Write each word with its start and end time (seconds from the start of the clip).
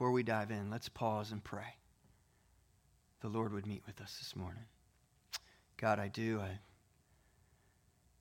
before 0.00 0.12
we 0.12 0.22
dive 0.22 0.50
in, 0.50 0.70
let's 0.70 0.88
pause 0.88 1.30
and 1.30 1.44
pray. 1.44 1.76
The 3.20 3.28
Lord 3.28 3.52
would 3.52 3.66
meet 3.66 3.82
with 3.86 4.00
us 4.00 4.16
this 4.18 4.34
morning. 4.34 4.64
God, 5.76 5.98
I 5.98 6.08
do. 6.08 6.40
I 6.40 6.58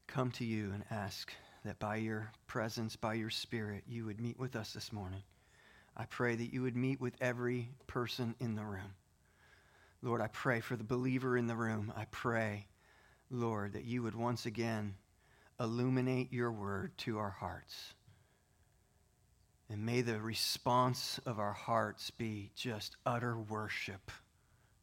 come 0.05 0.29
to 0.31 0.43
you 0.43 0.71
and 0.73 0.83
ask 0.91 1.31
that 1.63 1.79
by 1.79 1.95
your 1.95 2.33
presence, 2.47 2.97
by 2.97 3.13
your 3.13 3.29
Spirit, 3.29 3.85
you 3.87 4.03
would 4.03 4.19
meet 4.19 4.37
with 4.37 4.57
us 4.57 4.73
this 4.73 4.91
morning. 4.91 5.23
I 5.95 6.03
pray 6.03 6.35
that 6.35 6.51
you 6.51 6.63
would 6.63 6.75
meet 6.75 6.99
with 6.99 7.13
every 7.21 7.69
person 7.87 8.35
in 8.41 8.55
the 8.55 8.65
room. 8.65 8.93
Lord, 10.01 10.19
I 10.19 10.27
pray 10.27 10.59
for 10.59 10.75
the 10.75 10.83
believer 10.83 11.37
in 11.37 11.47
the 11.47 11.55
room. 11.55 11.93
I 11.95 12.07
pray, 12.11 12.67
Lord, 13.31 13.71
that 13.71 13.85
you 13.85 14.03
would 14.03 14.15
once 14.15 14.45
again 14.45 14.95
illuminate 15.61 16.33
your 16.33 16.51
word 16.51 16.91
to 16.97 17.19
our 17.19 17.29
hearts. 17.29 17.93
And 19.69 19.85
may 19.85 20.01
the 20.01 20.19
response 20.19 21.19
of 21.25 21.39
our 21.39 21.53
hearts 21.53 22.09
be 22.09 22.51
just 22.55 22.95
utter 23.05 23.37
worship 23.37 24.11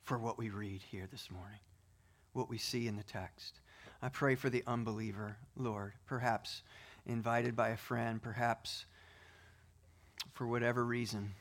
for 0.04 0.18
what 0.18 0.38
we 0.38 0.50
read 0.50 0.80
here 0.90 1.08
this 1.10 1.28
morning, 1.30 1.58
what 2.32 2.48
we 2.48 2.58
see 2.58 2.86
in 2.86 2.96
the 2.96 3.02
text. 3.02 3.60
I 4.00 4.08
pray 4.08 4.36
for 4.36 4.48
the 4.48 4.62
unbeliever, 4.66 5.38
Lord, 5.56 5.94
perhaps 6.06 6.62
invited 7.04 7.56
by 7.56 7.70
a 7.70 7.76
friend, 7.76 8.22
perhaps 8.22 8.84
for 10.34 10.46
whatever 10.46 10.84
reason, 10.84 11.32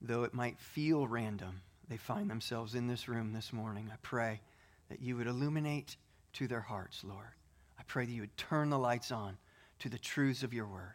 though 0.00 0.22
it 0.22 0.34
might 0.34 0.60
feel 0.60 1.08
random, 1.08 1.62
they 1.88 1.96
find 1.96 2.30
themselves 2.30 2.76
in 2.76 2.86
this 2.86 3.08
room 3.08 3.32
this 3.32 3.52
morning. 3.52 3.90
I 3.92 3.96
pray 4.02 4.40
that 4.88 5.00
you 5.00 5.16
would 5.16 5.26
illuminate 5.26 5.96
to 6.34 6.46
their 6.46 6.60
hearts, 6.60 7.02
Lord. 7.02 7.34
I 7.78 7.82
pray 7.88 8.04
that 8.04 8.12
you 8.12 8.20
would 8.20 8.36
turn 8.36 8.70
the 8.70 8.78
lights 8.78 9.10
on 9.10 9.36
to 9.80 9.88
the 9.88 9.98
truths 9.98 10.44
of 10.44 10.54
your 10.54 10.66
word. 10.66 10.94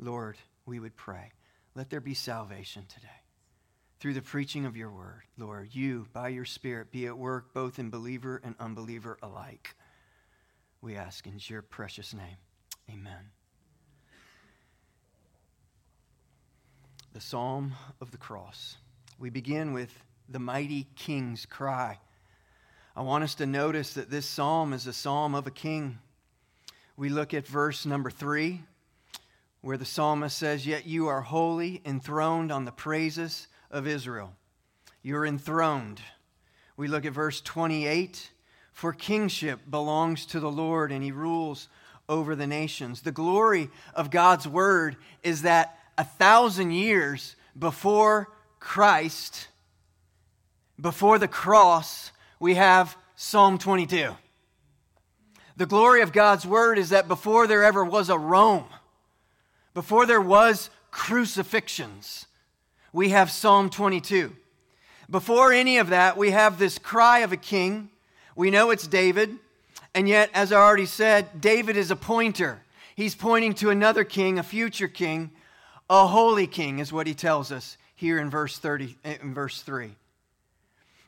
Lord, 0.00 0.36
we 0.66 0.78
would 0.78 0.96
pray. 0.96 1.32
Let 1.74 1.90
there 1.90 2.00
be 2.00 2.14
salvation 2.14 2.84
today. 2.88 3.08
Through 4.00 4.14
the 4.14 4.22
preaching 4.22 4.66
of 4.66 4.76
your 4.76 4.90
word, 4.90 5.22
Lord, 5.38 5.74
you, 5.74 6.06
by 6.12 6.28
your 6.28 6.44
Spirit, 6.44 6.90
be 6.90 7.06
at 7.06 7.16
work 7.16 7.54
both 7.54 7.78
in 7.78 7.88
believer 7.88 8.40
and 8.42 8.54
unbeliever 8.58 9.16
alike. 9.22 9.76
We 10.80 10.96
ask 10.96 11.26
in 11.26 11.38
your 11.38 11.62
precious 11.62 12.12
name. 12.12 12.36
Amen. 12.90 13.30
The 17.12 17.20
Psalm 17.20 17.74
of 18.00 18.10
the 18.10 18.16
Cross. 18.16 18.76
We 19.18 19.30
begin 19.30 19.72
with 19.72 19.92
the 20.28 20.40
mighty 20.40 20.88
king's 20.96 21.46
cry. 21.46 21.98
I 22.96 23.02
want 23.02 23.24
us 23.24 23.36
to 23.36 23.46
notice 23.46 23.94
that 23.94 24.10
this 24.10 24.26
psalm 24.26 24.72
is 24.72 24.86
a 24.86 24.92
psalm 24.92 25.34
of 25.34 25.46
a 25.46 25.50
king. 25.50 25.98
We 26.96 27.08
look 27.08 27.32
at 27.32 27.46
verse 27.46 27.86
number 27.86 28.10
three, 28.10 28.62
where 29.62 29.76
the 29.76 29.84
psalmist 29.84 30.36
says, 30.36 30.66
Yet 30.66 30.86
you 30.86 31.08
are 31.08 31.22
holy, 31.22 31.80
enthroned 31.84 32.52
on 32.52 32.64
the 32.64 32.72
praises 32.72 33.48
of 33.70 33.86
Israel. 33.86 34.34
You're 35.02 35.24
enthroned. 35.24 36.02
We 36.76 36.88
look 36.88 37.06
at 37.06 37.12
verse 37.12 37.40
28 37.40 38.30
For 38.72 38.92
kingship 38.92 39.60
belongs 39.70 40.26
to 40.26 40.40
the 40.40 40.50
Lord, 40.50 40.92
and 40.92 41.02
he 41.02 41.12
rules 41.12 41.68
over 42.08 42.34
the 42.34 42.46
nations. 42.46 43.02
The 43.02 43.12
glory 43.12 43.70
of 43.94 44.10
God's 44.10 44.46
word 44.46 44.96
is 45.22 45.42
that 45.42 45.78
a 45.96 46.04
thousand 46.04 46.72
years 46.72 47.36
before 47.56 48.28
Christ, 48.58 49.48
before 50.80 51.18
the 51.18 51.28
cross, 51.28 52.10
we 52.40 52.54
have 52.54 52.96
Psalm 53.14 53.58
22. 53.58 54.16
The 55.56 55.66
glory 55.66 56.02
of 56.02 56.12
God's 56.12 56.46
word 56.46 56.78
is 56.78 56.90
that 56.90 57.08
before 57.08 57.46
there 57.46 57.62
ever 57.62 57.84
was 57.84 58.08
a 58.08 58.18
Rome, 58.18 58.64
before 59.74 60.06
there 60.06 60.20
was 60.20 60.70
crucifixions, 60.90 62.26
we 62.92 63.10
have 63.10 63.30
Psalm 63.30 63.70
22. 63.70 64.34
Before 65.10 65.52
any 65.52 65.78
of 65.78 65.88
that, 65.90 66.16
we 66.16 66.30
have 66.30 66.58
this 66.58 66.78
cry 66.78 67.20
of 67.20 67.32
a 67.32 67.36
king. 67.36 67.90
We 68.36 68.50
know 68.50 68.70
it's 68.70 68.86
David. 68.86 69.38
And 69.94 70.08
yet, 70.08 70.30
as 70.32 70.52
I 70.52 70.56
already 70.56 70.86
said, 70.86 71.40
David 71.40 71.76
is 71.76 71.90
a 71.90 71.96
pointer. 71.96 72.62
He's 72.96 73.14
pointing 73.14 73.54
to 73.54 73.70
another 73.70 74.04
king, 74.04 74.38
a 74.38 74.42
future 74.42 74.88
king, 74.88 75.30
a 75.90 76.06
holy 76.06 76.46
king, 76.46 76.78
is 76.78 76.92
what 76.92 77.06
he 77.06 77.14
tells 77.14 77.52
us 77.52 77.76
here 77.94 78.18
in 78.18 78.30
verse 78.30 78.58
30, 78.58 78.96
in 79.04 79.34
verse 79.34 79.62
3. 79.62 79.92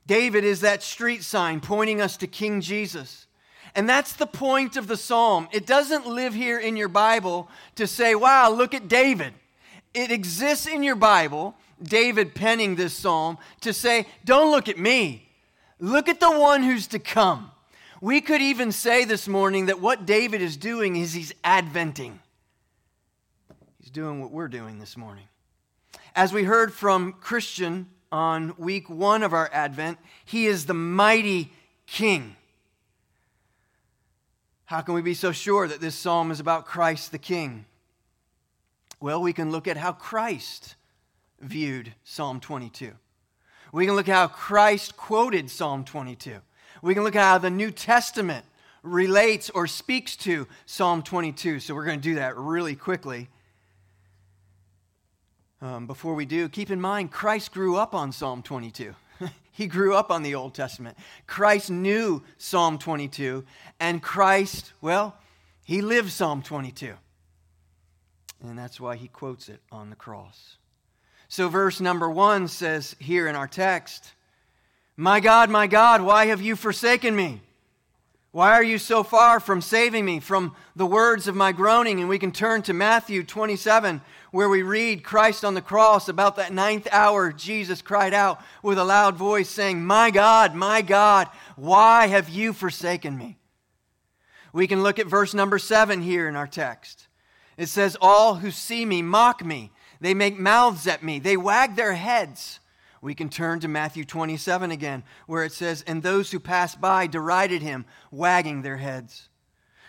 David 0.07 0.45
is 0.45 0.61
that 0.61 0.83
street 0.83 1.23
sign 1.23 1.61
pointing 1.61 2.01
us 2.01 2.17
to 2.19 2.27
King 2.27 2.61
Jesus. 2.61 3.27
And 3.75 3.89
that's 3.89 4.13
the 4.13 4.27
point 4.27 4.77
of 4.77 4.87
the 4.87 4.97
psalm. 4.97 5.49
It 5.53 5.67
doesn't 5.67 6.07
live 6.07 6.33
here 6.33 6.59
in 6.59 6.77
your 6.77 6.89
Bible 6.89 7.49
to 7.75 7.87
say, 7.87 8.15
wow, 8.15 8.51
look 8.51 8.73
at 8.73 8.89
David. 8.89 9.35
It 9.93 10.11
exists 10.11 10.67
in 10.67 10.83
your 10.83 10.97
Bible, 10.97 11.57
David 11.83 12.35
penning 12.35 12.77
this 12.77 12.95
psalm, 12.95 13.39
to 13.63 13.73
say, 13.73 14.07
don't 14.25 14.51
look 14.51 14.69
at 14.69 14.79
me. 14.79 15.29
Look 15.81 16.09
at 16.09 16.21
the 16.21 16.31
one 16.31 16.63
who's 16.63 16.87
to 16.89 16.99
come. 16.99 17.51
We 18.01 18.21
could 18.21 18.43
even 18.43 18.71
say 18.71 19.05
this 19.05 19.27
morning 19.27 19.67
that 19.67 19.81
what 19.81 20.07
David 20.07 20.41
is 20.41 20.57
doing 20.57 20.97
is 20.97 21.13
he's 21.13 21.35
adventing. 21.43 22.21
He's 23.81 23.91
doing 23.91 24.21
what 24.21 24.31
we're 24.31 24.49
doing 24.49 24.79
this 24.79 24.97
morning. 24.97 25.25
As 26.15 26.33
we 26.33 26.45
heard 26.45 26.73
from 26.73 27.15
Christian 27.15 27.89
on 28.13 28.55
week 28.57 28.89
one 28.89 29.23
of 29.23 29.33
our 29.33 29.51
Advent, 29.53 29.99
he 30.25 30.47
is 30.47 30.67
the 30.67 30.75
mighty 30.75 31.53
king. 31.87 32.37
How 34.75 34.81
can 34.81 34.95
we 34.95 35.03
be 35.03 35.15
so 35.15 35.31
sure 35.31 35.69
that 35.69 35.81
this 35.81 35.95
psalm 35.95 36.33
is 36.33 36.41
about 36.41 36.67
Christ 36.67 37.13
the 37.13 37.19
King? 37.19 37.65
Well, 39.01 39.23
we 39.23 39.33
can 39.33 39.53
look 39.53 39.69
at 39.69 39.77
how 39.77 39.93
Christ 39.93 40.75
viewed 41.41 41.95
Psalm 42.03 42.41
22. 42.41 42.91
We 43.71 43.87
can 43.87 43.95
look 43.95 44.09
at 44.09 44.17
how 44.17 44.27
Christ 44.27 44.97
quoted 44.97 45.49
Psalm 45.49 45.85
22. 45.85 46.39
We 46.83 46.93
can 46.93 47.05
look 47.05 47.15
at 47.15 47.23
how 47.23 47.39
the 47.39 47.51
New 47.51 47.71
Testament 47.71 48.45
relates 48.83 49.49
or 49.49 49.69
speaks 49.69 50.17
to 50.17 50.49
Psalm 50.67 51.05
22. 51.05 51.61
So 51.61 51.73
we're 51.73 51.85
going 51.85 52.01
to 52.01 52.09
do 52.09 52.17
that 52.17 52.37
really 52.37 52.75
quickly. 52.75 53.29
Um, 55.63 55.87
before 55.87 56.15
we 56.15 56.27
do, 56.27 56.49
keep 56.49 56.71
in 56.71 56.81
mind 56.81 57.13
Christ 57.13 57.53
grew 57.53 57.77
up 57.77 57.95
on 57.95 58.11
Psalm 58.11 58.43
22. 58.43 58.97
He 59.55 59.69
grew 59.69 59.95
up 59.95 60.11
on 60.11 60.25
the 60.25 60.35
Old 60.35 60.53
Testament. 60.53 60.99
Christ 61.29 61.71
knew 61.71 62.23
Psalm 62.39 62.77
22, 62.77 63.45
and 63.79 64.03
Christ, 64.03 64.73
well, 64.81 65.17
he 65.65 65.81
lived 65.81 66.11
Psalm 66.11 66.43
22. 66.43 66.95
And 68.43 68.59
that's 68.59 68.81
why 68.81 68.97
he 68.97 69.07
quotes 69.07 69.49
it 69.49 69.61
on 69.71 69.91
the 69.91 69.97
cross. 69.97 70.57
So, 71.29 71.49
verse 71.49 71.81
number 71.81 72.11
one 72.11 72.49
says 72.49 72.97
here 72.99 73.29
in 73.29 73.37
our 73.37 73.47
text, 73.47 74.13
My 74.97 75.21
God, 75.21 75.51
my 75.51 75.69
God, 75.69 76.03
why 76.03 76.27
have 76.27 76.43
you 76.43 76.57
forsaken 76.57 77.15
me? 77.15 77.41
Why 78.33 78.51
are 78.55 78.65
you 78.65 78.79
so 78.79 79.05
far 79.05 79.39
from 79.39 79.61
saving 79.61 80.05
me 80.05 80.19
from 80.19 80.57
the 80.75 80.85
words 80.85 81.29
of 81.29 81.37
my 81.37 81.53
groaning? 81.53 82.01
And 82.01 82.09
we 82.09 82.19
can 82.19 82.33
turn 82.33 82.63
to 82.63 82.73
Matthew 82.73 83.23
27, 83.23 84.01
where 84.35 84.49
we 84.49 84.63
read 84.63 85.05
Christ 85.05 85.45
on 85.45 85.55
the 85.55 85.63
cross. 85.63 86.09
About 86.09 86.35
that 86.37 86.53
ninth 86.53 86.89
hour, 86.91 87.31
Jesus 87.31 87.81
cried 87.81 88.13
out 88.13 88.41
with 88.65 88.79
a 88.79 88.85
loud 88.85 89.15
voice, 89.15 89.49
saying, 89.49 89.85
My 89.85 90.11
God, 90.11 90.57
my 90.57 90.83
God, 90.83 91.29
why 91.55 92.09
have 92.09 92.29
you 92.29 92.53
forsaken 92.53 93.17
me? 93.17 93.39
We 94.53 94.67
can 94.67 94.83
look 94.83 94.99
at 94.99 95.07
verse 95.07 95.35
number 95.35 95.61
seven 95.61 96.03
here 96.03 96.27
in 96.27 96.35
our 96.35 96.49
text. 96.49 97.07
It 97.57 97.69
says, 97.69 97.97
All 98.01 98.35
who 98.35 98.51
see 98.51 98.85
me 98.85 99.03
mock 99.03 99.45
me, 99.45 99.71
they 100.01 100.15
make 100.15 100.37
mouths 100.37 100.89
at 100.89 101.05
me, 101.05 101.21
they 101.21 101.37
wag 101.37 101.77
their 101.77 101.95
heads. 101.95 102.59
We 103.01 103.15
can 103.15 103.29
turn 103.29 103.61
to 103.61 103.69
Matthew 103.69 104.05
27 104.05 104.73
again, 104.73 105.05
where 105.29 105.45
it 105.45 105.53
says, 105.53 105.85
And 105.87 106.03
those 106.03 106.33
who 106.33 106.41
passed 106.41 106.81
by 106.81 107.07
derided 107.07 107.63
him, 107.63 107.85
wagging 108.11 108.63
their 108.63 108.79
heads. 108.79 109.29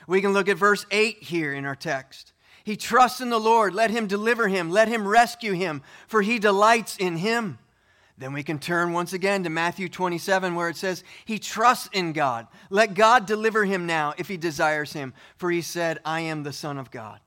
We 0.07 0.21
can 0.21 0.33
look 0.33 0.49
at 0.49 0.57
verse 0.57 0.85
8 0.91 1.23
here 1.23 1.51
in 1.51 1.65
our 1.65 1.75
text. 1.75 2.33
He 2.65 2.75
trusts 2.75 3.21
in 3.21 3.29
the 3.29 3.39
Lord. 3.39 3.75
Let 3.75 3.91
him 3.91 4.07
deliver 4.07 4.47
him. 4.47 4.71
Let 4.71 4.87
him 4.87 5.07
rescue 5.07 5.53
him, 5.53 5.83
for 6.07 6.23
he 6.23 6.39
delights 6.39 6.97
in 6.97 7.17
him. 7.17 7.59
Then 8.17 8.33
we 8.33 8.41
can 8.41 8.57
turn 8.57 8.91
once 8.91 9.13
again 9.13 9.43
to 9.43 9.51
Matthew 9.51 9.87
27, 9.87 10.55
where 10.55 10.69
it 10.69 10.75
says, 10.75 11.03
He 11.25 11.37
trusts 11.37 11.89
in 11.93 12.11
God. 12.11 12.47
Let 12.71 12.95
God 12.95 13.27
deliver 13.27 13.65
him 13.65 13.85
now 13.85 14.15
if 14.17 14.27
he 14.27 14.35
desires 14.35 14.93
him, 14.93 15.13
for 15.37 15.51
he 15.51 15.61
said, 15.61 15.99
I 16.03 16.21
am 16.21 16.41
the 16.41 16.53
Son 16.53 16.79
of 16.79 16.89
God. 16.89 17.19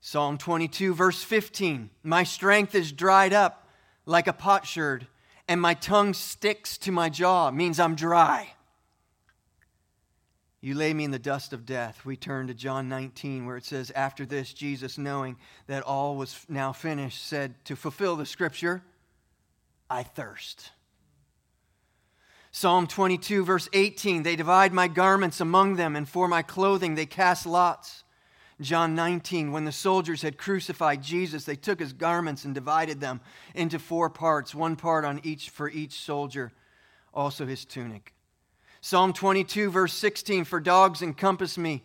Psalm 0.00 0.38
22, 0.38 0.92
verse 0.92 1.22
15 1.22 1.90
My 2.02 2.24
strength 2.24 2.74
is 2.74 2.90
dried 2.90 3.32
up 3.32 3.68
like 4.06 4.26
a 4.26 4.32
potsherd, 4.32 5.06
and 5.46 5.60
my 5.60 5.74
tongue 5.74 6.14
sticks 6.14 6.76
to 6.78 6.90
my 6.90 7.08
jaw, 7.08 7.52
means 7.52 7.78
I'm 7.78 7.94
dry. 7.94 8.55
You 10.66 10.74
lay 10.74 10.92
me 10.92 11.04
in 11.04 11.12
the 11.12 11.18
dust 11.20 11.52
of 11.52 11.64
death. 11.64 12.04
We 12.04 12.16
turn 12.16 12.48
to 12.48 12.54
John 12.54 12.88
19, 12.88 13.46
where 13.46 13.56
it 13.56 13.64
says, 13.64 13.92
After 13.92 14.26
this, 14.26 14.52
Jesus, 14.52 14.98
knowing 14.98 15.36
that 15.68 15.84
all 15.84 16.16
was 16.16 16.44
now 16.48 16.72
finished, 16.72 17.24
said, 17.24 17.54
To 17.66 17.76
fulfill 17.76 18.16
the 18.16 18.26
scripture, 18.26 18.82
I 19.88 20.02
thirst. 20.02 20.72
Psalm 22.50 22.88
22, 22.88 23.44
verse 23.44 23.68
18 23.74 24.24
They 24.24 24.34
divide 24.34 24.72
my 24.72 24.88
garments 24.88 25.40
among 25.40 25.76
them, 25.76 25.94
and 25.94 26.08
for 26.08 26.26
my 26.26 26.42
clothing 26.42 26.96
they 26.96 27.06
cast 27.06 27.46
lots. 27.46 28.02
John 28.60 28.96
19, 28.96 29.52
when 29.52 29.66
the 29.66 29.70
soldiers 29.70 30.22
had 30.22 30.36
crucified 30.36 31.00
Jesus, 31.00 31.44
they 31.44 31.54
took 31.54 31.78
his 31.78 31.92
garments 31.92 32.44
and 32.44 32.52
divided 32.52 33.00
them 33.00 33.20
into 33.54 33.78
four 33.78 34.10
parts, 34.10 34.52
one 34.52 34.74
part 34.74 35.04
on 35.04 35.20
each 35.22 35.48
for 35.48 35.70
each 35.70 36.00
soldier, 36.00 36.50
also 37.14 37.46
his 37.46 37.64
tunic. 37.64 38.15
Psalm 38.80 39.12
22, 39.12 39.70
verse 39.70 39.92
16 39.92 40.44
For 40.44 40.60
dogs 40.60 41.02
encompass 41.02 41.58
me, 41.58 41.82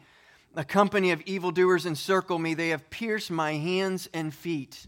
a 0.56 0.64
company 0.64 1.12
of 1.12 1.22
evildoers 1.22 1.86
encircle 1.86 2.38
me, 2.38 2.54
they 2.54 2.70
have 2.70 2.90
pierced 2.90 3.32
my 3.32 3.54
hands 3.54 4.10
and 4.14 4.34
feet. 4.34 4.88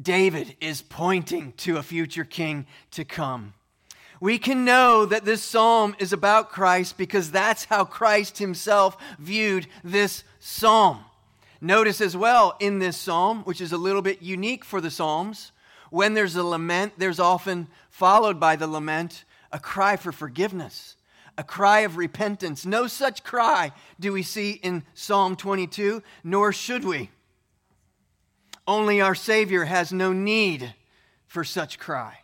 David 0.00 0.56
is 0.60 0.82
pointing 0.82 1.52
to 1.58 1.76
a 1.76 1.82
future 1.82 2.24
king 2.24 2.66
to 2.92 3.04
come. 3.04 3.54
We 4.20 4.38
can 4.38 4.64
know 4.64 5.04
that 5.04 5.24
this 5.24 5.42
psalm 5.42 5.96
is 5.98 6.12
about 6.12 6.50
Christ 6.50 6.96
because 6.96 7.30
that's 7.30 7.64
how 7.64 7.84
Christ 7.84 8.38
himself 8.38 8.96
viewed 9.18 9.66
this 9.82 10.22
psalm. 10.38 11.00
Notice 11.60 12.00
as 12.00 12.16
well 12.16 12.56
in 12.60 12.78
this 12.78 12.96
psalm, 12.96 13.42
which 13.42 13.60
is 13.60 13.72
a 13.72 13.76
little 13.76 14.02
bit 14.02 14.22
unique 14.22 14.64
for 14.64 14.80
the 14.80 14.90
psalms, 14.90 15.52
when 15.90 16.14
there's 16.14 16.36
a 16.36 16.44
lament, 16.44 16.94
there's 16.96 17.20
often 17.20 17.66
followed 17.90 18.40
by 18.40 18.56
the 18.56 18.66
lament 18.66 19.24
a 19.52 19.58
cry 19.58 19.96
for 19.96 20.12
forgiveness, 20.12 20.96
a 21.36 21.44
cry 21.44 21.80
of 21.80 21.96
repentance. 21.96 22.64
No 22.64 22.86
such 22.86 23.22
cry 23.22 23.72
do 24.00 24.12
we 24.12 24.22
see 24.22 24.52
in 24.52 24.84
Psalm 24.94 25.36
22, 25.36 26.02
nor 26.24 26.52
should 26.52 26.84
we. 26.84 27.10
Only 28.66 29.00
our 29.00 29.14
Savior 29.14 29.64
has 29.64 29.92
no 29.92 30.12
need 30.12 30.74
for 31.26 31.44
such 31.44 31.78
cry. 31.78 32.18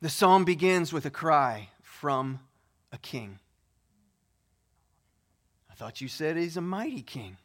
The 0.00 0.08
psalm 0.08 0.44
begins 0.44 0.92
with 0.92 1.06
a 1.06 1.10
cry 1.10 1.68
from 1.82 2.40
a 2.90 2.98
king. 2.98 3.38
I 5.70 5.74
thought 5.74 6.00
you 6.00 6.08
said 6.08 6.36
he's 6.36 6.56
a 6.56 6.60
mighty 6.60 7.02
king. 7.02 7.36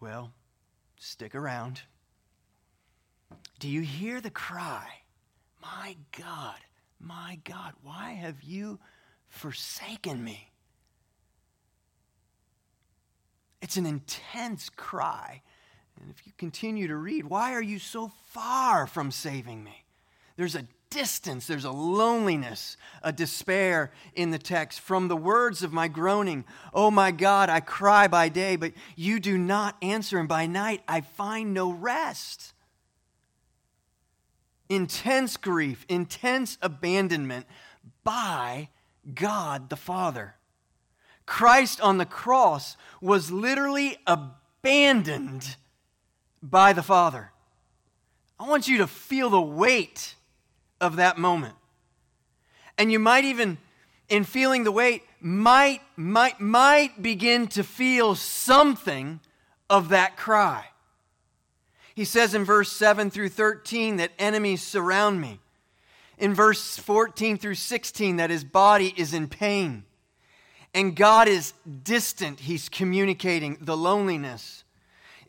Well, 0.00 0.32
stick 0.98 1.34
around. 1.34 1.82
Do 3.58 3.68
you 3.68 3.82
hear 3.82 4.20
the 4.20 4.30
cry? 4.30 4.88
My 5.60 5.96
God, 6.16 6.58
my 7.00 7.38
God, 7.44 7.72
why 7.82 8.12
have 8.12 8.42
you 8.42 8.78
forsaken 9.28 10.22
me? 10.22 10.50
It's 13.60 13.76
an 13.76 13.86
intense 13.86 14.70
cry. 14.70 15.42
And 16.00 16.10
if 16.10 16.26
you 16.26 16.32
continue 16.36 16.86
to 16.88 16.96
read, 16.96 17.26
why 17.26 17.54
are 17.54 17.62
you 17.62 17.78
so 17.78 18.12
far 18.30 18.86
from 18.86 19.10
saving 19.10 19.64
me? 19.64 19.84
There's 20.36 20.54
a 20.54 20.66
distance, 20.90 21.46
there's 21.46 21.64
a 21.64 21.70
loneliness, 21.70 22.76
a 23.02 23.12
despair 23.12 23.92
in 24.14 24.30
the 24.30 24.38
text. 24.38 24.80
From 24.80 25.08
the 25.08 25.16
words 25.16 25.62
of 25.62 25.72
my 25.72 25.88
groaning, 25.88 26.44
Oh 26.72 26.90
my 26.90 27.10
God, 27.10 27.50
I 27.50 27.60
cry 27.60 28.08
by 28.08 28.28
day, 28.28 28.56
but 28.56 28.72
you 28.96 29.20
do 29.20 29.36
not 29.36 29.76
answer, 29.82 30.18
and 30.18 30.28
by 30.28 30.46
night 30.46 30.82
I 30.86 31.00
find 31.00 31.52
no 31.52 31.72
rest. 31.72 32.54
Intense 34.68 35.36
grief, 35.36 35.86
intense 35.88 36.58
abandonment 36.60 37.46
by 38.04 38.68
God 39.14 39.70
the 39.70 39.76
Father. 39.76 40.34
Christ 41.26 41.80
on 41.80 41.98
the 41.98 42.06
cross 42.06 42.76
was 43.00 43.30
literally 43.30 43.98
abandoned 44.06 45.56
by 46.42 46.72
the 46.72 46.82
Father. 46.82 47.32
I 48.38 48.48
want 48.48 48.68
you 48.68 48.78
to 48.78 48.86
feel 48.86 49.30
the 49.30 49.40
weight 49.40 50.14
of 50.80 50.96
that 50.96 51.18
moment. 51.18 51.54
And 52.76 52.92
you 52.92 52.98
might 52.98 53.24
even, 53.24 53.58
in 54.08 54.24
feeling 54.24 54.64
the 54.64 54.72
weight, 54.72 55.02
might, 55.20 55.80
might, 55.96 56.40
might 56.40 57.02
begin 57.02 57.48
to 57.48 57.64
feel 57.64 58.14
something 58.14 59.20
of 59.68 59.88
that 59.88 60.16
cry. 60.16 60.66
He 61.98 62.04
says 62.04 62.32
in 62.32 62.44
verse 62.44 62.70
7 62.70 63.10
through 63.10 63.30
13 63.30 63.96
that 63.96 64.12
enemies 64.20 64.62
surround 64.62 65.20
me. 65.20 65.40
In 66.16 66.32
verse 66.32 66.76
14 66.76 67.38
through 67.38 67.56
16, 67.56 68.18
that 68.18 68.30
his 68.30 68.44
body 68.44 68.94
is 68.96 69.12
in 69.12 69.26
pain 69.26 69.82
and 70.72 70.94
God 70.94 71.26
is 71.26 71.54
distant, 71.82 72.38
He's 72.38 72.68
communicating 72.68 73.58
the 73.60 73.76
loneliness. 73.76 74.62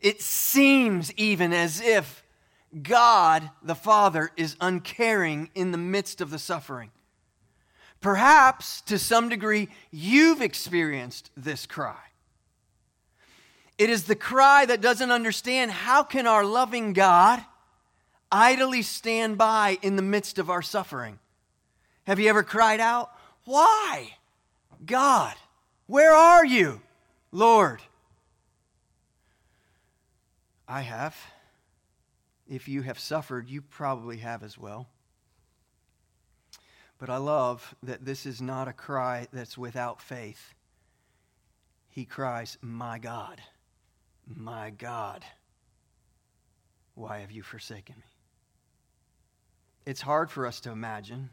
It 0.00 0.22
seems 0.22 1.12
even 1.14 1.52
as 1.52 1.80
if 1.80 2.22
God 2.84 3.50
the 3.60 3.74
Father 3.74 4.30
is 4.36 4.54
uncaring 4.60 5.50
in 5.56 5.72
the 5.72 5.76
midst 5.76 6.20
of 6.20 6.30
the 6.30 6.38
suffering. 6.38 6.92
Perhaps 8.00 8.82
to 8.82 8.96
some 8.96 9.28
degree 9.28 9.70
you've 9.90 10.40
experienced 10.40 11.32
this 11.36 11.66
cry. 11.66 12.09
It 13.80 13.88
is 13.88 14.04
the 14.04 14.14
cry 14.14 14.66
that 14.66 14.82
doesn't 14.82 15.10
understand 15.10 15.70
how 15.70 16.02
can 16.02 16.26
our 16.26 16.44
loving 16.44 16.92
God 16.92 17.42
idly 18.30 18.82
stand 18.82 19.38
by 19.38 19.78
in 19.80 19.96
the 19.96 20.02
midst 20.02 20.38
of 20.38 20.50
our 20.50 20.60
suffering? 20.60 21.18
Have 22.06 22.20
you 22.20 22.28
ever 22.28 22.42
cried 22.42 22.80
out, 22.80 23.10
Why? 23.46 24.18
God, 24.84 25.34
where 25.86 26.12
are 26.12 26.44
you, 26.44 26.82
Lord? 27.32 27.80
I 30.68 30.82
have. 30.82 31.16
If 32.46 32.68
you 32.68 32.82
have 32.82 32.98
suffered, 32.98 33.48
you 33.48 33.62
probably 33.62 34.18
have 34.18 34.42
as 34.42 34.58
well. 34.58 34.88
But 36.98 37.08
I 37.08 37.16
love 37.16 37.74
that 37.82 38.04
this 38.04 38.26
is 38.26 38.42
not 38.42 38.68
a 38.68 38.74
cry 38.74 39.26
that's 39.32 39.56
without 39.56 40.02
faith. 40.02 40.52
He 41.88 42.04
cries, 42.04 42.58
My 42.60 42.98
God, 42.98 43.40
my 44.34 44.70
God, 44.70 45.24
why 46.94 47.20
have 47.20 47.30
you 47.30 47.42
forsaken 47.42 47.96
me? 47.96 48.04
It's 49.86 50.00
hard 50.00 50.30
for 50.30 50.46
us 50.46 50.60
to 50.60 50.70
imagine 50.70 51.30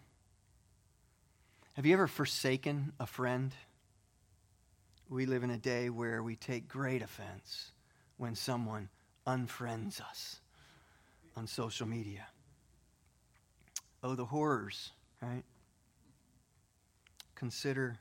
have 1.78 1.86
you 1.86 1.94
ever 1.94 2.08
forsaken 2.08 2.92
a 3.00 3.06
friend? 3.06 3.54
We 5.10 5.28
live 5.28 5.44
in 5.44 5.52
a 5.52 5.60
day 5.60 5.92
where 5.92 6.24
we 6.24 6.36
take 6.36 6.68
great 6.68 7.04
offense 7.04 7.70
when 8.18 8.34
someone 8.34 8.90
unfriends 9.28 10.02
us 10.02 10.40
on 11.36 11.46
social 11.46 11.88
media. 11.88 12.26
Oh, 14.02 14.16
the 14.16 14.26
horrors, 14.26 14.90
right? 15.22 15.44
Consider 17.36 18.00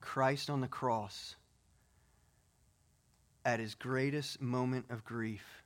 Christ 0.00 0.48
on 0.48 0.60
the 0.60 0.68
cross 0.68 1.34
at 3.46 3.60
his 3.60 3.76
greatest 3.76 4.42
moment 4.42 4.86
of 4.90 5.04
grief 5.04 5.62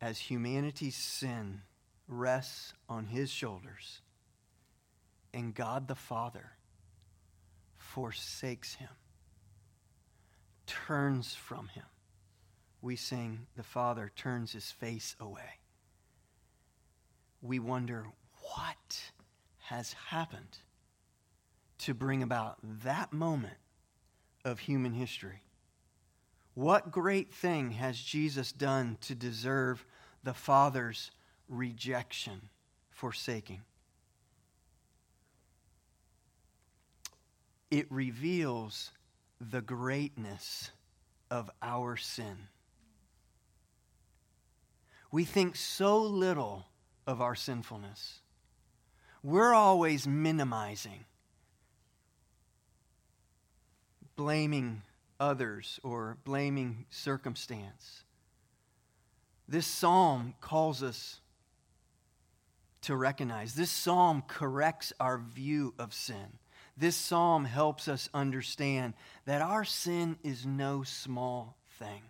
as 0.00 0.16
humanity's 0.16 0.94
sin 0.94 1.60
rests 2.06 2.72
on 2.88 3.06
his 3.06 3.30
shoulders 3.32 4.00
and 5.34 5.56
God 5.56 5.88
the 5.88 5.96
Father 5.96 6.52
forsakes 7.76 8.76
him, 8.76 8.88
turns 10.68 11.34
from 11.34 11.66
him. 11.68 11.84
We 12.80 12.94
sing, 12.94 13.48
The 13.56 13.64
Father 13.64 14.12
turns 14.14 14.52
his 14.52 14.70
face 14.70 15.16
away. 15.18 15.58
We 17.42 17.58
wonder, 17.58 18.06
what 18.54 19.00
has 19.64 19.94
happened 19.94 20.58
to 21.78 21.92
bring 21.92 22.22
about 22.22 22.58
that 22.84 23.12
moment 23.12 23.58
of 24.44 24.60
human 24.60 24.92
history? 24.92 25.42
What 26.56 26.90
great 26.90 27.32
thing 27.32 27.70
has 27.70 27.96
Jesus 27.96 28.50
done 28.50 28.98
to 29.02 29.14
deserve 29.14 29.86
the 30.24 30.34
Father's 30.34 31.12
rejection, 31.48 32.48
forsaking? 32.90 33.62
it 37.70 37.86
reveals 37.90 38.92
the 39.40 39.60
greatness 39.60 40.70
of 41.30 41.50
our 41.62 41.96
sin. 41.96 42.36
We 45.10 45.24
think 45.24 45.56
so 45.56 46.00
little 46.02 46.66
of 47.06 47.20
our 47.20 47.34
sinfulness. 47.34 48.20
We're 49.22 49.54
always 49.54 50.06
minimizing, 50.06 51.04
blaming 54.14 54.82
others 55.18 55.80
or 55.82 56.18
blaming 56.24 56.86
circumstance. 56.90 58.04
This 59.48 59.66
psalm 59.66 60.34
calls 60.40 60.82
us 60.82 61.20
to 62.82 62.96
recognize, 62.96 63.54
this 63.54 63.70
psalm 63.70 64.22
corrects 64.26 64.92
our 65.00 65.18
view 65.18 65.74
of 65.78 65.92
sin. 65.92 66.38
This 66.76 66.94
psalm 66.94 67.44
helps 67.44 67.88
us 67.88 68.08
understand 68.12 68.94
that 69.24 69.42
our 69.42 69.64
sin 69.64 70.18
is 70.22 70.44
no 70.44 70.82
small 70.82 71.56
thing. 71.78 72.02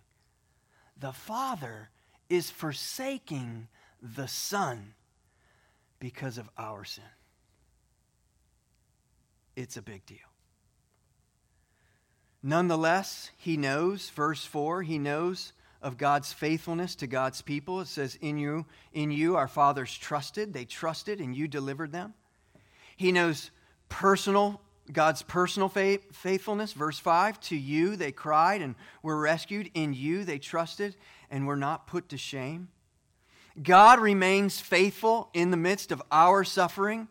The 0.99 1.13
Father 1.13 1.89
is 2.29 2.49
forsaking 2.49 3.67
the 4.01 4.27
Son 4.27 4.93
because 5.99 6.37
of 6.37 6.49
our 6.57 6.83
sin. 6.83 7.03
It's 9.55 9.77
a 9.77 9.81
big 9.81 10.05
deal. 10.05 10.17
Nonetheless, 12.43 13.31
he 13.37 13.57
knows, 13.57 14.09
verse 14.09 14.45
4, 14.45 14.83
he 14.83 14.97
knows 14.97 15.53
of 15.81 15.97
God's 15.97 16.33
faithfulness 16.33 16.95
to 16.95 17.07
God's 17.07 17.41
people. 17.41 17.81
It 17.81 17.87
says, 17.87 18.17
In 18.21 18.37
you, 18.37 18.65
in 18.93 19.11
you 19.11 19.35
our 19.35 19.47
fathers 19.47 19.95
trusted. 19.95 20.53
They 20.53 20.65
trusted 20.65 21.19
and 21.19 21.35
you 21.35 21.47
delivered 21.47 21.91
them. 21.91 22.13
He 22.95 23.11
knows 23.11 23.51
personal 23.89 24.61
God's 24.91 25.21
personal 25.21 25.69
faithfulness. 25.69 26.73
Verse 26.73 26.97
5 26.97 27.39
To 27.41 27.55
you 27.55 27.95
they 27.95 28.11
cried 28.11 28.61
and 28.61 28.75
were 29.03 29.19
rescued. 29.19 29.69
In 29.73 29.93
you 29.93 30.23
they 30.23 30.39
trusted 30.39 30.95
and 31.29 31.45
were 31.45 31.57
not 31.57 31.87
put 31.87 32.09
to 32.09 32.17
shame. 32.17 32.69
God 33.61 33.99
remains 33.99 34.59
faithful 34.59 35.29
in 35.33 35.51
the 35.51 35.57
midst 35.57 35.91
of 35.91 36.01
our 36.11 36.43
suffering, 36.43 37.07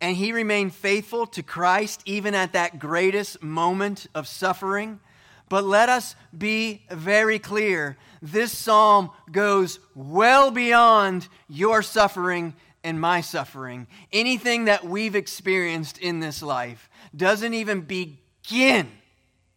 and 0.00 0.16
He 0.16 0.32
remained 0.32 0.74
faithful 0.74 1.26
to 1.28 1.42
Christ 1.42 2.02
even 2.04 2.34
at 2.34 2.52
that 2.52 2.78
greatest 2.78 3.42
moment 3.42 4.06
of 4.14 4.26
suffering. 4.26 5.00
But 5.48 5.64
let 5.64 5.88
us 5.88 6.14
be 6.36 6.82
very 6.90 7.38
clear 7.38 7.96
this 8.20 8.56
psalm 8.56 9.10
goes 9.30 9.78
well 9.94 10.50
beyond 10.50 11.28
your 11.48 11.82
suffering 11.82 12.54
and 12.84 13.00
my 13.00 13.20
suffering. 13.20 13.86
Anything 14.12 14.66
that 14.66 14.84
we've 14.84 15.16
experienced 15.16 15.98
in 15.98 16.20
this 16.20 16.42
life 16.42 16.88
doesn't 17.16 17.54
even 17.54 17.80
begin 17.80 18.90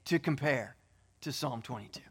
to 0.05 0.19
compare 0.19 0.75
to 1.21 1.31
Psalm 1.31 1.61
22. 1.61 2.01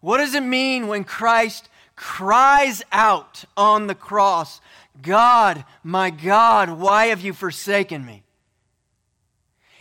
What 0.00 0.18
does 0.18 0.34
it 0.34 0.42
mean 0.42 0.88
when 0.88 1.04
Christ 1.04 1.68
cries 1.96 2.82
out 2.92 3.44
on 3.56 3.86
the 3.86 3.94
cross, 3.94 4.60
God, 5.02 5.64
my 5.82 6.10
God, 6.10 6.70
why 6.70 7.06
have 7.06 7.20
you 7.20 7.32
forsaken 7.32 8.04
me? 8.04 8.22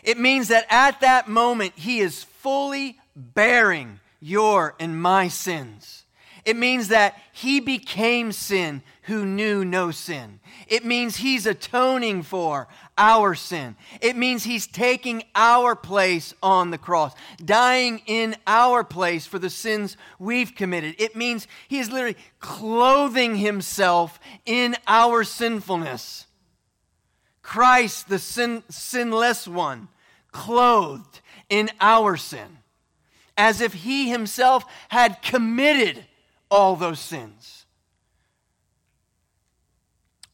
It 0.03 0.17
means 0.17 0.49
that 0.49 0.65
at 0.69 1.01
that 1.01 1.29
moment, 1.29 1.73
he 1.75 1.99
is 1.99 2.23
fully 2.23 2.99
bearing 3.15 3.99
your 4.19 4.75
and 4.79 5.01
my 5.01 5.27
sins. 5.27 6.02
It 6.45 6.57
means 6.57 6.89
that 6.89 7.17
he 7.31 7.59
became 7.59 8.31
sin 8.31 8.81
who 9.03 9.25
knew 9.25 9.63
no 9.63 9.91
sin. 9.91 10.39
It 10.67 10.83
means 10.83 11.17
he's 11.17 11.45
atoning 11.45 12.23
for 12.23 12.67
our 12.97 13.33
sin. 13.33 13.75
It 14.01 14.17
means 14.17 14.43
he's 14.43 14.67
taking 14.67 15.23
our 15.35 15.75
place 15.75 16.33
on 16.43 16.71
the 16.71 16.77
cross, 16.77 17.13
dying 17.43 18.01
in 18.05 18.35
our 18.45 18.83
place 18.83 19.25
for 19.25 19.39
the 19.39 19.49
sins 19.49 19.95
we've 20.19 20.53
committed. 20.53 20.95
It 20.99 21.15
means 21.15 21.47
he 21.67 21.79
is 21.79 21.91
literally 21.91 22.17
clothing 22.39 23.37
himself 23.37 24.19
in 24.45 24.75
our 24.85 25.23
sinfulness. 25.23 26.27
Christ, 27.41 28.09
the 28.09 28.19
sin, 28.19 28.63
sinless 28.69 29.47
one, 29.47 29.87
clothed 30.31 31.21
in 31.49 31.69
our 31.79 32.17
sin, 32.17 32.59
as 33.37 33.61
if 33.61 33.73
he 33.73 34.09
himself 34.09 34.65
had 34.89 35.21
committed 35.21 36.05
all 36.53 36.75
those 36.75 36.99
sins. 36.99 37.65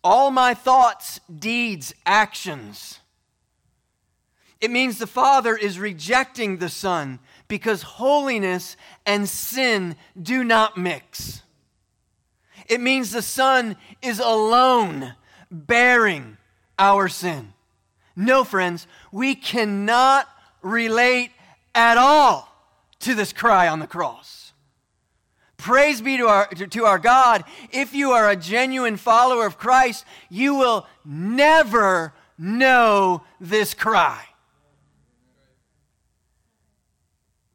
All 0.03 0.31
my 0.31 0.53
thoughts, 0.53 1.21
deeds, 1.33 1.93
actions. 2.05 2.99
It 4.59 4.69
means 4.69 4.97
the 4.97 5.07
Father 5.07 5.55
is 5.55 5.79
rejecting 5.79 6.57
the 6.57 6.67
Son 6.67 7.19
because 7.47 7.81
holiness 7.83 8.75
and 9.05 9.29
sin 9.29 9.95
do 10.21 10.43
not 10.43 10.77
mix. 10.77 11.41
It 12.67 12.81
means 12.81 13.11
the 13.11 13.21
Son 13.21 13.77
is 14.01 14.19
alone 14.19 15.15
bearing 15.49 16.37
our 16.77 17.07
sin. 17.07 17.53
No, 18.15 18.43
friends, 18.43 18.87
we 19.11 19.35
cannot 19.35 20.27
relate 20.61 21.31
at 21.73 21.97
all 21.97 22.53
to 22.99 23.15
this 23.15 23.31
cry 23.31 23.69
on 23.69 23.79
the 23.79 23.87
cross. 23.87 24.38
Praise 25.59 26.01
be 26.01 26.15
to 26.17 26.27
our, 26.27 26.47
to 26.47 26.85
our 26.85 26.97
God. 26.97 27.43
If 27.71 27.93
you 27.93 28.11
are 28.11 28.29
a 28.29 28.35
genuine 28.37 28.95
follower 28.95 29.45
of 29.45 29.57
Christ, 29.57 30.05
you 30.29 30.55
will 30.55 30.87
never 31.03 32.13
know 32.37 33.23
this 33.41 33.73
cry. 33.73 34.23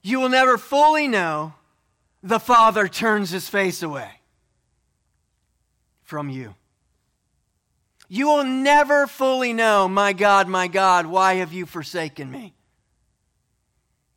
You 0.03 0.21
will 0.21 0.29
never 0.29 0.59
fully 0.59 1.09
know 1.09 1.55
the 2.23 2.39
Father 2.39 2.89
turns 2.89 3.31
his 3.31 3.49
face 3.49 3.83
away 3.83 4.11
from 6.03 6.29
you. 6.29 6.55
You 8.11 8.27
will 8.27 8.45
never 8.45 9.07
fully 9.07 9.55
know, 9.55 9.89
my 9.89 10.13
God, 10.13 10.47
my 10.47 10.69
God, 10.69 11.07
why 11.07 11.37
have 11.37 11.55
you 11.55 11.65
forsaken 11.65 12.31
me? 12.31 12.53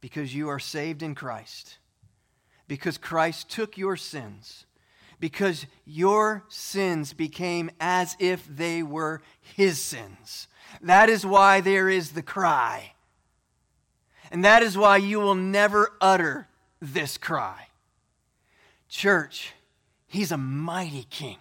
Because 0.02 0.36
you 0.36 0.50
are 0.50 0.60
saved 0.60 1.04
in 1.04 1.16
Christ. 1.16 1.77
Because 2.68 2.98
Christ 2.98 3.50
took 3.50 3.78
your 3.78 3.96
sins. 3.96 4.66
Because 5.20 5.66
your 5.86 6.44
sins 6.48 7.14
became 7.14 7.72
as 7.80 8.16
if 8.20 8.46
they 8.48 8.84
were 8.84 9.22
his 9.42 9.82
sins. 9.82 10.48
That 10.82 11.10
is 11.10 11.26
why 11.26 11.62
there 11.62 11.90
is 11.90 12.12
the 12.12 12.22
cry. 12.22 12.94
And 14.32 14.44
that 14.44 14.62
is 14.62 14.78
why 14.78 14.98
you 14.98 15.20
will 15.20 15.36
never 15.36 15.94
utter 16.02 16.48
this 16.82 17.18
cry. 17.18 17.68
Church, 18.90 19.54
he's 20.08 20.32
a 20.32 20.38
mighty 20.38 21.06
king. 21.10 21.38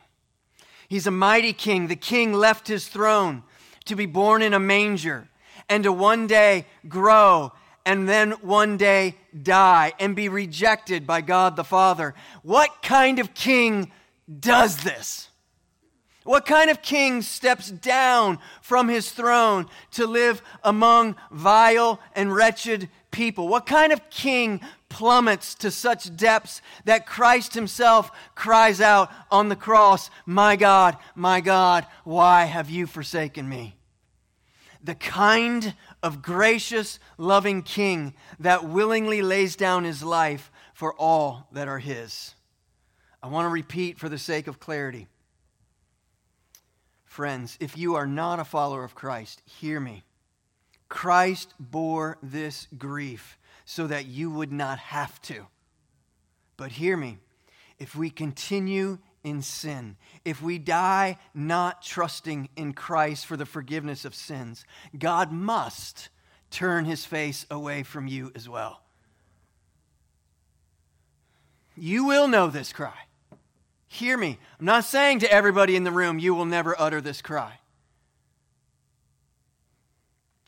He's 0.88 1.06
a 1.06 1.11
mighty 1.12 1.52
king. 1.52 1.88
The 1.88 1.97
king 1.97 2.33
left 2.33 2.68
his 2.68 2.88
throne 2.88 3.42
to 3.87 3.97
be 3.97 4.06
born 4.06 4.42
in 4.42 4.54
a 4.54 4.61
manger 4.61 5.28
and 5.68 5.85
to 5.85 5.92
one 5.92 6.26
day 6.26 6.66
grow 6.88 7.52
and 7.87 8.09
then 8.09 8.33
one 8.43 8.76
day 8.76 9.14
die 9.43 9.95
and 9.99 10.14
be 10.14 10.28
rejected 10.28 11.07
by 11.07 11.23
God 11.23 11.55
the 11.55 11.64
Father. 11.64 12.14
What 12.43 12.83
kind 12.83 13.21
of 13.21 13.33
king 13.33 13.93
does 14.40 14.78
this? 14.78 15.28
What 16.25 16.45
kind 16.45 16.69
of 16.69 16.83
king 16.83 17.23
steps 17.23 17.71
down 17.71 18.40
from 18.61 18.88
his 18.88 19.12
throne 19.12 19.66
to 19.93 20.09
live 20.09 20.43
among 20.64 21.14
vile 21.31 22.00
and 22.16 22.35
wretched 22.35 22.88
people? 23.12 23.47
What 23.47 23.64
kind 23.64 23.93
of 23.93 24.11
king 24.11 24.61
plummets 24.88 25.55
to 25.55 25.71
such 25.71 26.16
depths 26.16 26.61
that 26.85 27.07
Christ 27.07 27.55
himself 27.55 28.11
cries 28.35 28.81
out 28.81 29.12
on 29.31 29.49
the 29.49 29.55
cross, 29.55 30.11
My 30.26 30.57
God, 30.57 30.97
my 31.14 31.40
God, 31.40 31.87
why 32.02 32.47
have 32.47 32.69
you 32.69 32.88
forsaken 32.88 33.49
me? 33.49 33.76
The 34.83 34.97
kind 34.97 35.75
of 36.07 36.23
gracious, 36.23 37.01
loving 37.19 37.63
king 37.63 38.15
that 38.39 38.65
willingly 38.65 39.23
lays 39.23 39.57
down 39.57 39.83
his 39.83 40.05
life 40.05 40.53
for 40.73 40.95
all 40.95 41.49
that 41.51 41.67
are 41.67 41.81
his. 41.81 42.37
I 43.21 43.27
want 43.27 43.47
to 43.47 43.51
repeat 43.51 43.99
for 43.99 44.09
the 44.09 44.17
sake 44.17 44.47
of 44.47 44.61
clarity. 44.61 45.09
Friends, 47.05 47.57
if 47.59 47.77
you 47.77 47.97
are 47.97 48.07
not 48.07 48.39
a 48.39 48.45
follower 48.45 48.85
of 48.85 48.95
Christ, 48.95 49.43
hear 49.47 49.81
me. 49.81 50.05
Christ 50.89 51.53
bore 51.59 52.19
this 52.23 52.69
grief 52.79 53.37
so 53.65 53.89
that 53.89 54.07
you 54.07 54.31
would 54.31 54.53
not 54.53 54.79
have 54.79 55.21
to. 55.23 55.49
But 56.57 56.71
hear 56.71 56.97
me. 56.97 57.19
If 57.81 57.97
we 57.97 58.11
continue 58.11 58.99
in 59.26 59.42
sin, 59.42 59.97
if 60.25 60.40
we 60.40 60.56
die 60.56 61.18
not 61.35 61.83
trusting 61.83 62.49
in 62.54 62.73
Christ 62.73 63.26
for 63.26 63.37
the 63.37 63.45
forgiveness 63.45 64.04
of 64.04 64.14
sins, 64.14 64.64
God 64.97 65.33
must 65.33 66.11
turn 66.52 66.85
his 66.85 67.04
face 67.04 67.45
away 67.50 67.83
from 67.83 68.06
you 68.06 68.30
as 68.37 68.49
well. 68.49 68.83
You 71.76 72.04
will 72.04 72.28
know 72.28 72.47
this 72.47 72.73
cry. 72.73 72.95
Hear 73.88 74.16
me. 74.16 74.38
I'm 74.61 74.66
not 74.66 74.85
saying 74.85 75.18
to 75.21 75.33
everybody 75.33 75.75
in 75.75 75.83
the 75.83 75.90
room, 75.90 76.21
you 76.21 76.33
will 76.33 76.45
never 76.45 76.76
utter 76.78 77.00
this 77.00 77.21
cry. 77.21 77.59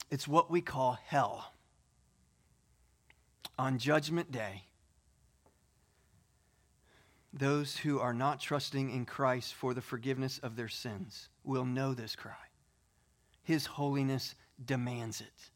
It's 0.08 0.28
what 0.28 0.52
we 0.52 0.60
call 0.60 0.98
hell. 1.06 1.52
On 3.58 3.76
Judgment 3.76 4.30
Day, 4.30 4.67
those 7.32 7.76
who 7.76 8.00
are 8.00 8.14
not 8.14 8.40
trusting 8.40 8.90
in 8.90 9.04
Christ 9.04 9.54
for 9.54 9.74
the 9.74 9.82
forgiveness 9.82 10.38
of 10.38 10.56
their 10.56 10.68
sins 10.68 11.28
will 11.44 11.64
know 11.64 11.94
this 11.94 12.16
cry. 12.16 12.32
His 13.42 13.66
holiness 13.66 14.34
demands 14.64 15.20
it. 15.20 15.50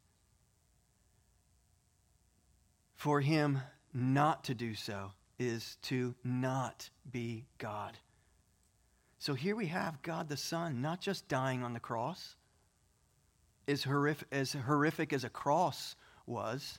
For 2.94 3.20
him 3.20 3.60
not 3.92 4.44
to 4.44 4.54
do 4.54 4.74
so 4.74 5.12
is 5.38 5.76
to 5.82 6.14
not 6.22 6.88
be 7.10 7.46
God. 7.58 7.98
So 9.18 9.34
here 9.34 9.56
we 9.56 9.66
have 9.66 10.02
God 10.02 10.28
the 10.28 10.36
Son 10.36 10.82
not 10.82 11.00
just 11.00 11.28
dying 11.28 11.62
on 11.62 11.74
the 11.74 11.80
cross, 11.80 12.36
as 13.68 13.84
horrific 13.84 14.28
as, 14.32 14.52
horrific 14.52 15.12
as 15.12 15.24
a 15.24 15.28
cross 15.28 15.96
was. 16.26 16.78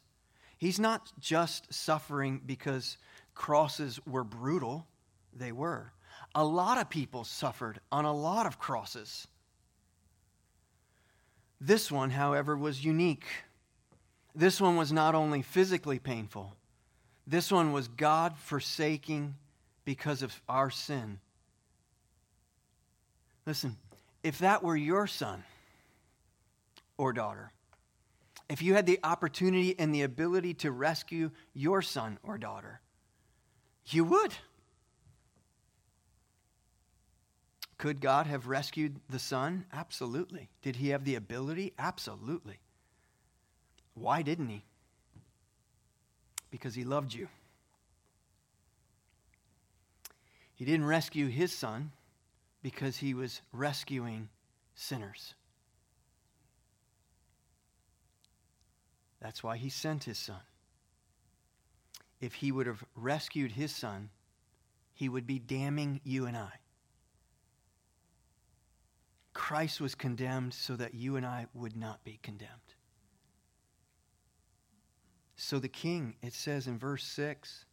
He's 0.57 0.79
not 0.79 1.11
just 1.19 1.73
suffering 1.73 2.41
because 2.45 2.97
crosses 3.35 3.99
were 4.05 4.23
brutal, 4.23 4.87
they 5.35 5.51
were. 5.51 5.91
A 6.35 6.43
lot 6.43 6.77
of 6.77 6.89
people 6.89 7.23
suffered 7.23 7.79
on 7.91 8.05
a 8.05 8.13
lot 8.13 8.45
of 8.45 8.59
crosses. 8.59 9.27
This 11.61 11.91
one, 11.91 12.09
however, 12.09 12.57
was 12.57 12.83
unique. 12.83 13.25
This 14.35 14.59
one 14.59 14.75
was 14.75 14.91
not 14.91 15.15
only 15.15 15.41
physically 15.41 15.99
painful, 15.99 16.55
this 17.25 17.51
one 17.51 17.71
was 17.71 17.87
God 17.87 18.37
forsaking 18.37 19.35
because 19.85 20.21
of 20.21 20.41
our 20.49 20.69
sin. 20.69 21.19
Listen, 23.45 23.77
if 24.23 24.39
that 24.39 24.63
were 24.63 24.75
your 24.75 25.07
son 25.07 25.43
or 26.97 27.13
daughter, 27.13 27.51
if 28.49 28.61
you 28.61 28.73
had 28.73 28.85
the 28.85 28.99
opportunity 29.03 29.77
and 29.77 29.93
the 29.93 30.01
ability 30.01 30.53
to 30.55 30.71
rescue 30.71 31.31
your 31.53 31.81
son 31.81 32.17
or 32.23 32.37
daughter, 32.37 32.81
you 33.87 34.03
would. 34.05 34.33
Could 37.77 37.99
God 37.99 38.27
have 38.27 38.47
rescued 38.47 38.99
the 39.09 39.19
son? 39.19 39.65
Absolutely. 39.73 40.49
Did 40.61 40.77
he 40.77 40.89
have 40.89 41.03
the 41.03 41.15
ability? 41.15 41.73
Absolutely. 41.77 42.59
Why 43.93 44.21
didn't 44.21 44.49
he? 44.49 44.63
Because 46.49 46.75
he 46.75 46.83
loved 46.83 47.13
you. 47.13 47.27
He 50.55 50.65
didn't 50.65 50.85
rescue 50.85 51.27
his 51.27 51.51
son 51.51 51.91
because 52.61 52.97
he 52.97 53.13
was 53.13 53.41
rescuing 53.51 54.29
sinners. 54.75 55.33
That's 59.19 59.43
why 59.43 59.57
he 59.57 59.69
sent 59.69 60.05
his 60.05 60.17
son. 60.17 60.41
If 62.23 62.35
he 62.35 62.53
would 62.53 62.67
have 62.67 62.85
rescued 62.95 63.51
his 63.51 63.75
son, 63.75 64.09
he 64.93 65.09
would 65.09 65.27
be 65.27 65.39
damning 65.39 65.99
you 66.05 66.25
and 66.25 66.37
I. 66.37 66.53
Christ 69.33 69.81
was 69.81 69.93
condemned 69.93 70.53
so 70.53 70.77
that 70.77 70.93
you 70.93 71.17
and 71.17 71.25
I 71.25 71.47
would 71.53 71.75
not 71.75 72.01
be 72.05 72.21
condemned. 72.23 72.75
So 75.35 75.59
the 75.59 75.67
king, 75.67 76.15
it 76.21 76.33
says 76.33 76.65
in 76.65 76.79
verse 76.79 77.03
6, 77.03 77.65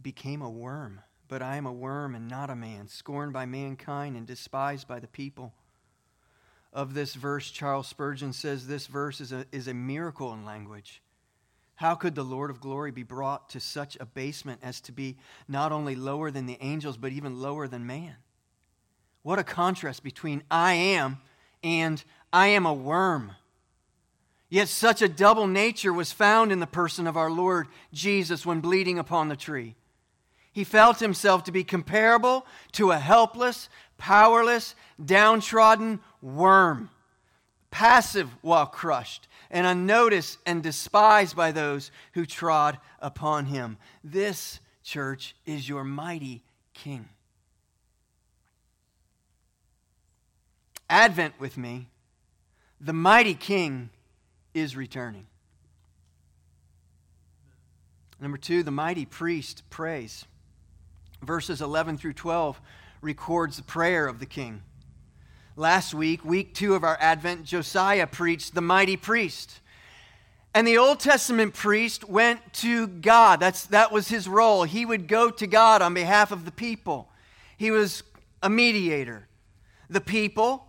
became 0.00 0.40
a 0.40 0.48
worm. 0.48 1.02
But 1.28 1.42
I 1.42 1.56
am 1.56 1.66
a 1.66 1.72
worm 1.72 2.14
and 2.14 2.28
not 2.28 2.48
a 2.48 2.56
man, 2.56 2.88
scorned 2.88 3.34
by 3.34 3.44
mankind 3.44 4.16
and 4.16 4.26
despised 4.26 4.88
by 4.88 5.00
the 5.00 5.06
people. 5.06 5.52
Of 6.72 6.94
this 6.94 7.12
verse, 7.12 7.50
Charles 7.50 7.88
Spurgeon 7.88 8.32
says 8.32 8.66
this 8.66 8.86
verse 8.86 9.20
is 9.20 9.32
a, 9.32 9.44
is 9.52 9.68
a 9.68 9.74
miracle 9.74 10.32
in 10.32 10.46
language. 10.46 11.02
How 11.76 11.94
could 11.94 12.14
the 12.14 12.22
Lord 12.22 12.50
of 12.50 12.60
glory 12.60 12.90
be 12.90 13.02
brought 13.02 13.50
to 13.50 13.60
such 13.60 13.96
abasement 13.98 14.60
as 14.62 14.80
to 14.82 14.92
be 14.92 15.16
not 15.48 15.72
only 15.72 15.96
lower 15.96 16.30
than 16.30 16.46
the 16.46 16.58
angels, 16.60 16.96
but 16.96 17.12
even 17.12 17.40
lower 17.40 17.66
than 17.66 17.86
man? 17.86 18.16
What 19.22 19.38
a 19.38 19.44
contrast 19.44 20.02
between 20.02 20.42
I 20.50 20.74
am 20.74 21.18
and 21.62 22.02
I 22.32 22.48
am 22.48 22.66
a 22.66 22.74
worm. 22.74 23.32
Yet 24.48 24.68
such 24.68 25.00
a 25.00 25.08
double 25.08 25.46
nature 25.46 25.92
was 25.92 26.12
found 26.12 26.52
in 26.52 26.60
the 26.60 26.66
person 26.66 27.06
of 27.06 27.16
our 27.16 27.30
Lord 27.30 27.68
Jesus 27.92 28.44
when 28.44 28.60
bleeding 28.60 28.98
upon 28.98 29.28
the 29.28 29.36
tree. 29.36 29.76
He 30.52 30.64
felt 30.64 31.00
himself 31.00 31.44
to 31.44 31.52
be 31.52 31.64
comparable 31.64 32.46
to 32.72 32.90
a 32.90 32.98
helpless, 32.98 33.70
powerless, 33.96 34.74
downtrodden 35.02 36.00
worm, 36.20 36.90
passive 37.72 38.28
while 38.42 38.66
crushed, 38.66 39.26
and 39.50 39.66
unnoticed 39.66 40.38
and 40.46 40.62
despised 40.62 41.34
by 41.34 41.50
those 41.50 41.90
who 42.12 42.24
trod 42.24 42.78
upon 43.00 43.46
him. 43.46 43.78
This, 44.04 44.60
church, 44.84 45.34
is 45.44 45.68
your 45.68 45.82
mighty 45.82 46.44
King. 46.74 47.08
Advent 50.88 51.34
with 51.40 51.56
me, 51.56 51.88
the 52.80 52.92
mighty 52.92 53.34
King 53.34 53.90
is 54.54 54.76
returning. 54.76 55.26
Number 58.20 58.38
two, 58.38 58.62
the 58.62 58.70
mighty 58.70 59.04
priest 59.04 59.64
prays. 59.68 60.26
Verses 61.22 61.60
11 61.60 61.98
through 61.98 62.12
12 62.12 62.60
records 63.00 63.56
the 63.56 63.62
prayer 63.64 64.06
of 64.06 64.20
the 64.20 64.26
king. 64.26 64.62
Last 65.56 65.92
week, 65.92 66.24
week 66.24 66.54
two 66.54 66.74
of 66.74 66.82
our 66.82 66.96
Advent, 66.98 67.44
Josiah 67.44 68.06
preached 68.06 68.54
the 68.54 68.62
mighty 68.62 68.96
priest. 68.96 69.60
And 70.54 70.66
the 70.66 70.78
Old 70.78 70.98
Testament 70.98 71.52
priest 71.52 72.08
went 72.08 72.54
to 72.54 72.86
God. 72.86 73.40
That's, 73.40 73.66
that 73.66 73.92
was 73.92 74.08
his 74.08 74.28
role. 74.28 74.64
He 74.64 74.86
would 74.86 75.08
go 75.08 75.30
to 75.30 75.46
God 75.46 75.82
on 75.82 75.92
behalf 75.92 76.32
of 76.32 76.44
the 76.44 76.52
people. 76.52 77.10
He 77.58 77.70
was 77.70 78.02
a 78.42 78.48
mediator. 78.48 79.28
The 79.90 80.00
people 80.00 80.66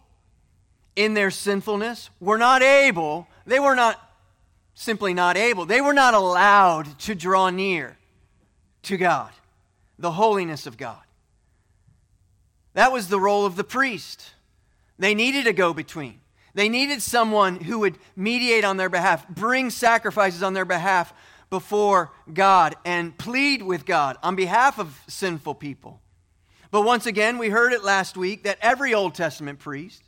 in 0.95 1.13
their 1.13 1.31
sinfulness 1.31 2.09
were 2.19 2.37
not 2.37 2.61
able, 2.61 3.27
they 3.45 3.59
were 3.59 3.75
not 3.75 3.99
simply 4.75 5.13
not 5.13 5.37
able, 5.37 5.65
they 5.65 5.81
were 5.81 5.93
not 5.93 6.13
allowed 6.13 6.99
to 6.99 7.15
draw 7.15 7.49
near 7.49 7.97
to 8.83 8.97
God, 8.97 9.31
the 9.97 10.11
holiness 10.11 10.67
of 10.67 10.77
God. 10.77 11.01
That 12.73 12.91
was 12.91 13.07
the 13.07 13.19
role 13.19 13.45
of 13.45 13.55
the 13.55 13.63
priest. 13.63 14.33
They 14.97 15.15
needed 15.15 15.47
a 15.47 15.53
go 15.53 15.73
between. 15.73 16.19
They 16.53 16.69
needed 16.69 17.01
someone 17.01 17.55
who 17.55 17.79
would 17.79 17.97
mediate 18.15 18.63
on 18.63 18.77
their 18.77 18.89
behalf, 18.89 19.27
bring 19.27 19.69
sacrifices 19.69 20.43
on 20.43 20.53
their 20.53 20.65
behalf 20.65 21.13
before 21.49 22.11
God, 22.31 22.75
and 22.85 23.17
plead 23.17 23.61
with 23.61 23.85
God 23.85 24.17
on 24.21 24.35
behalf 24.35 24.79
of 24.79 24.99
sinful 25.07 25.55
people. 25.55 25.99
But 26.71 26.81
once 26.81 27.05
again, 27.05 27.37
we 27.37 27.49
heard 27.49 27.73
it 27.73 27.83
last 27.83 28.17
week 28.17 28.43
that 28.43 28.57
every 28.61 28.93
Old 28.93 29.13
Testament 29.13 29.59
priest, 29.59 30.03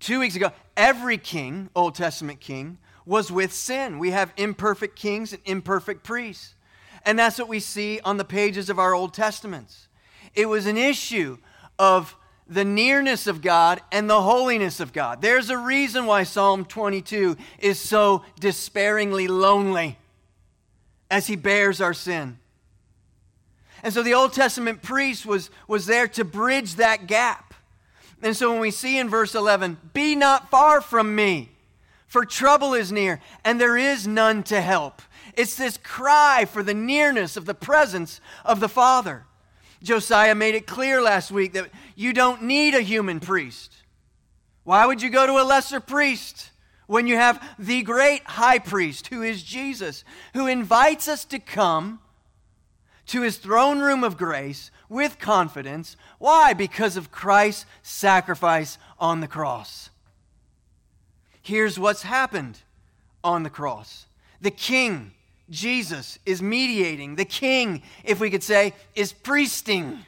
two 0.00 0.20
weeks 0.20 0.34
ago, 0.34 0.50
every 0.76 1.18
king, 1.18 1.70
Old 1.76 1.94
Testament 1.94 2.40
king, 2.40 2.78
was 3.06 3.30
with 3.30 3.52
sin. 3.52 3.98
We 3.98 4.10
have 4.10 4.32
imperfect 4.36 4.96
kings 4.96 5.32
and 5.32 5.42
imperfect 5.44 6.04
priests. 6.04 6.54
And 7.04 7.18
that's 7.18 7.38
what 7.38 7.48
we 7.48 7.60
see 7.60 8.00
on 8.04 8.16
the 8.16 8.24
pages 8.24 8.68
of 8.70 8.78
our 8.78 8.94
Old 8.94 9.14
Testaments. 9.14 9.88
It 10.34 10.46
was 10.46 10.66
an 10.66 10.76
issue 10.76 11.38
of 11.78 12.16
the 12.50 12.64
nearness 12.64 13.28
of 13.28 13.40
God 13.40 13.80
and 13.92 14.10
the 14.10 14.20
holiness 14.20 14.80
of 14.80 14.92
God. 14.92 15.22
There's 15.22 15.50
a 15.50 15.56
reason 15.56 16.04
why 16.04 16.24
Psalm 16.24 16.64
22 16.64 17.36
is 17.60 17.78
so 17.78 18.24
despairingly 18.40 19.28
lonely 19.28 19.96
as 21.08 21.28
he 21.28 21.36
bears 21.36 21.80
our 21.80 21.94
sin. 21.94 22.38
And 23.84 23.94
so 23.94 24.02
the 24.02 24.14
Old 24.14 24.32
Testament 24.32 24.82
priest 24.82 25.24
was, 25.24 25.48
was 25.68 25.86
there 25.86 26.08
to 26.08 26.24
bridge 26.24 26.74
that 26.74 27.06
gap. 27.06 27.54
And 28.20 28.36
so 28.36 28.50
when 28.50 28.60
we 28.60 28.72
see 28.72 28.98
in 28.98 29.08
verse 29.08 29.34
11, 29.34 29.78
be 29.94 30.14
not 30.16 30.50
far 30.50 30.80
from 30.80 31.14
me, 31.14 31.50
for 32.06 32.24
trouble 32.24 32.74
is 32.74 32.90
near, 32.90 33.20
and 33.44 33.60
there 33.60 33.76
is 33.76 34.06
none 34.06 34.42
to 34.44 34.60
help. 34.60 35.00
It's 35.34 35.54
this 35.54 35.78
cry 35.78 36.44
for 36.44 36.62
the 36.64 36.74
nearness 36.74 37.36
of 37.36 37.46
the 37.46 37.54
presence 37.54 38.20
of 38.44 38.58
the 38.58 38.68
Father. 38.68 39.24
Josiah 39.82 40.34
made 40.34 40.54
it 40.54 40.66
clear 40.66 41.00
last 41.00 41.30
week 41.30 41.54
that 41.54 41.70
you 42.00 42.14
don't 42.14 42.44
need 42.44 42.74
a 42.74 42.80
human 42.80 43.20
priest. 43.20 43.74
Why 44.64 44.86
would 44.86 45.02
you 45.02 45.10
go 45.10 45.26
to 45.26 45.34
a 45.34 45.44
lesser 45.44 45.80
priest 45.80 46.50
when 46.86 47.06
you 47.06 47.16
have 47.16 47.46
the 47.58 47.82
great 47.82 48.22
high 48.24 48.58
priest, 48.58 49.08
who 49.08 49.22
is 49.22 49.42
Jesus, 49.42 50.02
who 50.32 50.46
invites 50.46 51.08
us 51.08 51.26
to 51.26 51.38
come 51.38 52.00
to 53.04 53.20
his 53.20 53.36
throne 53.36 53.80
room 53.80 54.02
of 54.02 54.16
grace 54.16 54.70
with 54.88 55.18
confidence. 55.18 55.94
Why? 56.18 56.54
Because 56.54 56.96
of 56.96 57.12
Christ's 57.12 57.66
sacrifice 57.82 58.78
on 58.98 59.20
the 59.20 59.28
cross. 59.28 59.90
Here's 61.42 61.78
what's 61.78 62.02
happened 62.02 62.60
on 63.22 63.42
the 63.42 63.50
cross 63.50 64.06
the 64.40 64.50
King, 64.50 65.12
Jesus, 65.50 66.18
is 66.24 66.40
mediating. 66.40 67.16
The 67.16 67.26
King, 67.26 67.82
if 68.04 68.20
we 68.20 68.30
could 68.30 68.42
say, 68.42 68.72
is 68.94 69.12
priesting. 69.12 70.06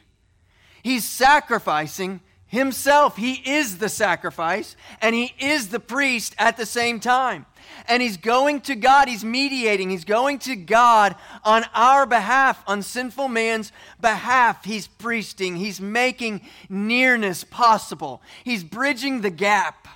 He's 0.83 1.03
sacrificing 1.03 2.21
himself. 2.45 3.17
He 3.17 3.33
is 3.33 3.79
the 3.79 3.89
sacrifice, 3.89 4.75
and 5.01 5.15
he 5.15 5.33
is 5.39 5.69
the 5.69 5.79
priest 5.79 6.35
at 6.37 6.57
the 6.57 6.67
same 6.67 6.99
time 6.99 7.47
and 7.87 8.01
he's 8.01 8.17
going 8.17 8.61
to 8.61 8.75
God. 8.75 9.07
He's 9.07 9.23
mediating. 9.23 9.89
He's 9.89 10.05
going 10.05 10.39
to 10.39 10.55
God 10.55 11.15
on 11.43 11.65
our 11.73 12.05
behalf, 12.05 12.63
on 12.67 12.81
sinful 12.81 13.27
man's 13.27 13.71
behalf. 13.99 14.63
He's 14.65 14.87
priesting. 14.87 15.55
He's 15.57 15.81
making 15.81 16.41
nearness 16.69 17.43
possible. 17.43 18.21
He's 18.43 18.63
bridging 18.63 19.21
the 19.21 19.29
gap. 19.29 19.87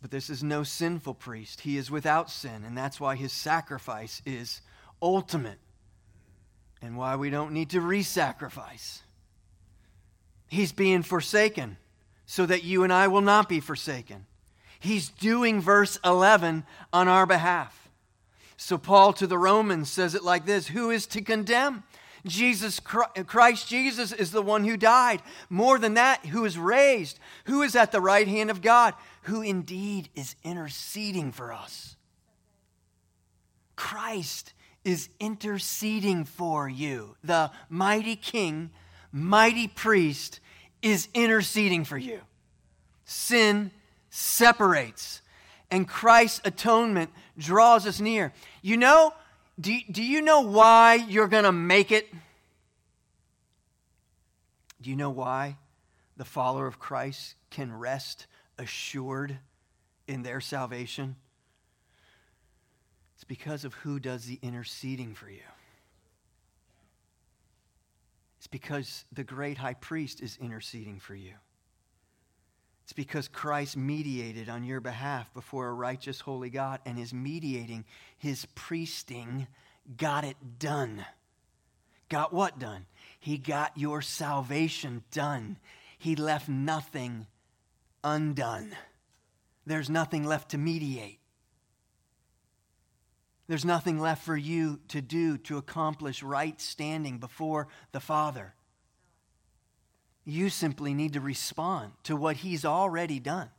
But 0.00 0.10
this 0.10 0.30
is 0.30 0.42
no 0.42 0.64
sinful 0.64 1.14
priest. 1.14 1.60
He 1.60 1.76
is 1.76 1.90
without 1.90 2.30
sin, 2.30 2.64
and 2.64 2.76
that's 2.76 2.98
why 2.98 3.14
his 3.14 3.32
sacrifice 3.32 4.20
is 4.26 4.60
ultimate 5.00 5.58
and 6.82 6.96
why 6.96 7.16
we 7.16 7.30
don't 7.30 7.52
need 7.52 7.70
to 7.70 7.80
re 7.80 8.02
sacrifice. 8.02 9.02
He's 10.48 10.72
being 10.72 11.02
forsaken 11.02 11.78
so 12.26 12.44
that 12.46 12.64
you 12.64 12.84
and 12.84 12.92
I 12.92 13.08
will 13.08 13.22
not 13.22 13.48
be 13.48 13.60
forsaken. 13.60 14.26
He's 14.80 15.08
doing 15.08 15.60
verse 15.60 15.98
11 16.04 16.64
on 16.92 17.08
our 17.08 17.24
behalf. 17.24 17.88
So, 18.56 18.76
Paul 18.76 19.12
to 19.14 19.26
the 19.26 19.38
Romans 19.38 19.90
says 19.90 20.14
it 20.14 20.22
like 20.22 20.44
this 20.44 20.68
Who 20.68 20.90
is 20.90 21.06
to 21.06 21.22
condemn? 21.22 21.84
Jesus 22.24 22.78
Christ 22.78 23.68
Jesus 23.68 24.12
is 24.12 24.30
the 24.30 24.42
one 24.42 24.64
who 24.64 24.76
died. 24.76 25.22
More 25.50 25.78
than 25.78 25.94
that, 25.94 26.26
who 26.26 26.44
is 26.44 26.56
raised, 26.56 27.18
who 27.46 27.62
is 27.62 27.74
at 27.74 27.90
the 27.90 28.00
right 28.00 28.28
hand 28.28 28.50
of 28.50 28.62
God, 28.62 28.94
who 29.22 29.42
indeed 29.42 30.08
is 30.14 30.36
interceding 30.44 31.32
for 31.32 31.52
us. 31.52 31.96
Christ 33.74 34.52
is 34.84 35.08
interceding 35.20 36.24
for 36.24 36.68
you. 36.68 37.16
The 37.22 37.50
mighty 37.68 38.16
king, 38.16 38.70
mighty 39.12 39.68
priest 39.68 40.40
is 40.82 41.08
interceding 41.14 41.84
for 41.84 41.96
you. 41.96 42.20
Sin 43.04 43.70
separates, 44.10 45.22
and 45.70 45.88
Christ's 45.88 46.40
atonement 46.44 47.10
draws 47.38 47.86
us 47.86 48.00
near. 48.00 48.32
You 48.60 48.76
know, 48.76 49.14
do, 49.60 49.78
do 49.90 50.02
you 50.02 50.20
know 50.20 50.40
why 50.40 50.94
you're 50.94 51.28
going 51.28 51.44
to 51.44 51.52
make 51.52 51.92
it? 51.92 52.12
Do 54.80 54.90
you 54.90 54.96
know 54.96 55.10
why 55.10 55.56
the 56.16 56.24
follower 56.24 56.66
of 56.66 56.78
Christ 56.78 57.36
can 57.50 57.72
rest 57.72 58.26
assured 58.58 59.38
in 60.08 60.22
their 60.22 60.40
salvation? 60.40 61.16
Because 63.32 63.64
of 63.64 63.72
who 63.72 63.98
does 63.98 64.26
the 64.26 64.38
interceding 64.42 65.14
for 65.14 65.30
you. 65.30 65.40
It's 68.36 68.46
because 68.46 69.06
the 69.10 69.24
great 69.24 69.56
high 69.56 69.72
priest 69.72 70.20
is 70.20 70.36
interceding 70.38 71.00
for 71.00 71.14
you. 71.14 71.32
It's 72.84 72.92
because 72.92 73.28
Christ 73.28 73.74
mediated 73.74 74.50
on 74.50 74.64
your 74.64 74.82
behalf 74.82 75.32
before 75.32 75.68
a 75.68 75.72
righteous, 75.72 76.20
holy 76.20 76.50
God, 76.50 76.80
and 76.84 76.98
his 76.98 77.14
mediating, 77.14 77.86
his 78.18 78.44
priesting, 78.54 79.46
got 79.96 80.24
it 80.24 80.36
done. 80.58 81.02
Got 82.10 82.34
what 82.34 82.58
done? 82.58 82.84
He 83.18 83.38
got 83.38 83.78
your 83.78 84.02
salvation 84.02 85.04
done. 85.10 85.56
He 85.98 86.16
left 86.16 86.50
nothing 86.50 87.26
undone. 88.04 88.76
There's 89.64 89.88
nothing 89.88 90.26
left 90.26 90.50
to 90.50 90.58
mediate. 90.58 91.21
There's 93.52 93.66
nothing 93.66 93.98
left 93.98 94.24
for 94.24 94.34
you 94.34 94.80
to 94.88 95.02
do 95.02 95.36
to 95.36 95.58
accomplish 95.58 96.22
right 96.22 96.58
standing 96.58 97.18
before 97.18 97.68
the 97.92 98.00
Father. 98.00 98.54
You 100.24 100.48
simply 100.48 100.94
need 100.94 101.12
to 101.12 101.20
respond 101.20 101.92
to 102.04 102.16
what 102.16 102.36
He's 102.36 102.64
already 102.64 103.18
done. 103.18 103.50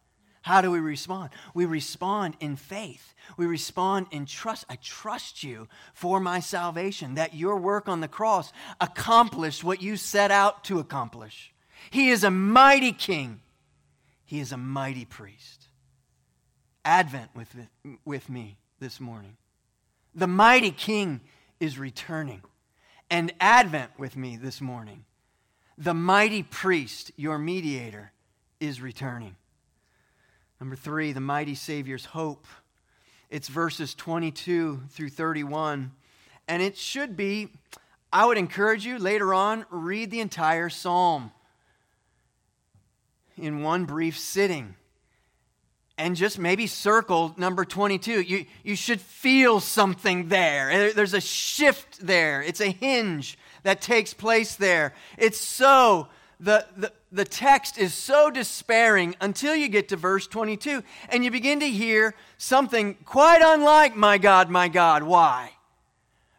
How 0.41 0.61
do 0.61 0.71
we 0.71 0.79
respond? 0.79 1.29
We 1.53 1.65
respond 1.65 2.37
in 2.39 2.55
faith. 2.55 3.13
We 3.37 3.45
respond 3.45 4.07
in 4.09 4.25
trust. 4.25 4.65
I 4.67 4.77
trust 4.77 5.43
you 5.43 5.67
for 5.93 6.19
my 6.19 6.39
salvation, 6.39 7.13
that 7.13 7.35
your 7.35 7.57
work 7.57 7.87
on 7.87 7.99
the 7.99 8.07
cross 8.07 8.51
accomplished 8.81 9.63
what 9.63 9.83
you 9.83 9.95
set 9.95 10.31
out 10.31 10.63
to 10.63 10.79
accomplish. 10.79 11.53
He 11.91 12.09
is 12.09 12.23
a 12.23 12.31
mighty 12.31 12.93
king, 12.93 13.41
He 14.25 14.39
is 14.39 14.51
a 14.51 14.57
mighty 14.57 15.05
priest. 15.05 15.67
Advent 16.83 17.29
with, 17.35 17.55
with 18.03 18.27
me 18.27 18.57
this 18.79 18.99
morning. 18.99 19.37
The 20.15 20.27
mighty 20.27 20.71
king 20.71 21.21
is 21.59 21.79
returning. 21.79 22.41
And 23.09 23.33
Advent 23.39 23.91
with 23.97 24.15
me 24.15 24.37
this 24.37 24.61
morning 24.61 25.05
the 25.77 25.93
mighty 25.93 26.43
priest, 26.43 27.11
your 27.15 27.39
mediator, 27.39 28.11
is 28.59 28.79
returning. 28.79 29.35
Number 30.59 30.75
three, 30.75 31.11
the 31.11 31.19
mighty 31.19 31.55
Savior's 31.55 32.05
hope. 32.05 32.45
It's 33.29 33.47
verses 33.47 33.95
22 33.95 34.83
through 34.91 35.09
31. 35.09 35.91
And 36.47 36.61
it 36.61 36.77
should 36.77 37.17
be, 37.17 37.49
I 38.11 38.25
would 38.25 38.37
encourage 38.37 38.85
you 38.85 38.99
later 38.99 39.33
on, 39.33 39.65
read 39.71 40.11
the 40.11 40.19
entire 40.19 40.69
psalm 40.69 41.31
in 43.35 43.63
one 43.63 43.85
brief 43.85 44.17
sitting 44.17 44.75
and 46.03 46.17
just 46.17 46.37
maybe 46.37 46.67
circle 46.67 47.33
number 47.37 47.63
22. 47.63 48.21
You, 48.21 48.45
you 48.61 48.75
should 48.75 48.99
feel 48.99 49.61
something 49.61 50.27
there. 50.27 50.91
There's 50.91 51.13
a 51.13 51.21
shift 51.21 52.05
there, 52.05 52.43
it's 52.43 52.59
a 52.59 52.71
hinge 52.71 53.37
that 53.63 53.79
takes 53.81 54.13
place 54.13 54.55
there. 54.55 54.93
It's 55.17 55.39
so, 55.39 56.09
the, 56.41 56.67
the, 56.75 56.91
the 57.13 57.23
text 57.23 57.77
is 57.77 57.93
so 57.93 58.29
despairing 58.29 59.15
until 59.21 59.55
you 59.55 59.69
get 59.69 59.87
to 59.89 59.95
verse 59.95 60.27
22 60.27 60.83
and 61.07 61.23
you 61.23 61.31
begin 61.31 61.61
to 61.61 61.69
hear 61.69 62.15
something 62.37 62.95
quite 63.05 63.41
unlike, 63.41 63.95
my 63.95 64.17
God, 64.17 64.49
my 64.49 64.67
God. 64.67 65.03
Why? 65.03 65.51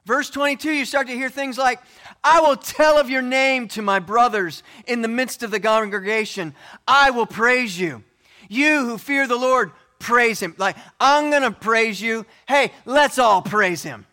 Verse 0.04 0.28
22, 0.28 0.72
you 0.72 0.84
start 0.84 1.06
to 1.06 1.14
hear 1.14 1.30
things 1.30 1.56
like, 1.56 1.80
I 2.22 2.40
will 2.40 2.56
tell 2.56 2.98
of 2.98 3.08
your 3.08 3.22
name 3.22 3.68
to 3.68 3.80
my 3.80 3.98
brothers 3.98 4.62
in 4.86 5.00
the 5.00 5.08
midst 5.08 5.42
of 5.42 5.50
the 5.50 5.60
congregation. 5.60 6.54
I 6.86 7.10
will 7.12 7.24
praise 7.24 7.80
you. 7.80 8.04
You 8.48 8.86
who 8.86 8.98
fear 8.98 9.26
the 9.26 9.36
Lord, 9.36 9.72
praise 9.98 10.40
him. 10.40 10.54
Like, 10.58 10.76
I'm 11.00 11.30
going 11.30 11.42
to 11.42 11.50
praise 11.50 12.00
you. 12.00 12.26
Hey, 12.46 12.72
let's 12.84 13.18
all 13.18 13.42
praise 13.42 13.82
him, 13.82 14.06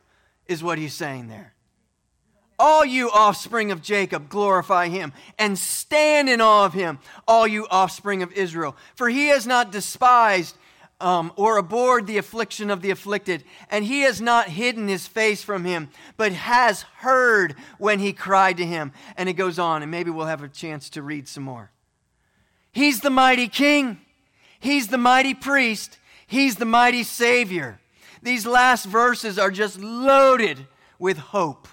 is 0.47 0.63
what 0.63 0.77
he's 0.77 0.93
saying 0.93 1.27
there. 1.27 1.53
All 2.57 2.85
you 2.85 3.09
offspring 3.09 3.71
of 3.71 3.81
Jacob, 3.81 4.29
glorify 4.29 4.87
him 4.87 5.13
and 5.39 5.57
stand 5.57 6.29
in 6.29 6.41
awe 6.41 6.65
of 6.65 6.73
him, 6.73 6.99
all 7.27 7.47
you 7.47 7.65
offspring 7.71 8.21
of 8.21 8.31
Israel. 8.33 8.75
For 8.95 9.09
he 9.09 9.29
has 9.29 9.47
not 9.47 9.71
despised 9.71 10.55
um, 11.01 11.33
or 11.35 11.57
abhorred 11.57 12.07
the 12.07 12.19
affliction 12.19 12.69
of 12.69 12.81
the 12.81 12.91
afflicted, 12.91 13.43
and 13.69 13.83
he 13.83 14.01
has 14.01 14.21
not 14.21 14.47
hidden 14.47 14.87
his 14.87 15.07
face 15.07 15.43
from 15.43 15.65
him, 15.65 15.89
but 16.15 16.31
has 16.31 16.83
heard 16.97 17.55
when 17.79 17.99
he 17.99 18.13
cried 18.13 18.57
to 18.57 18.65
him. 18.65 18.91
And 19.17 19.27
it 19.27 19.33
goes 19.33 19.59
on, 19.59 19.81
and 19.81 19.89
maybe 19.89 20.11
we'll 20.11 20.27
have 20.27 20.43
a 20.43 20.47
chance 20.47 20.89
to 20.91 21.01
read 21.01 21.27
some 21.27 21.43
more. 21.43 21.71
He's 22.71 23.01
the 23.01 23.09
mighty 23.09 23.47
king, 23.47 23.99
he's 24.61 24.87
the 24.87 24.97
mighty 24.97 25.33
priest, 25.33 25.97
he's 26.25 26.55
the 26.55 26.65
mighty 26.65 27.03
Savior. 27.03 27.79
These 28.23 28.45
last 28.45 28.85
verses 28.85 29.37
are 29.37 29.51
just 29.51 29.79
loaded 29.79 30.67
with 30.97 31.17
hope 31.17 31.67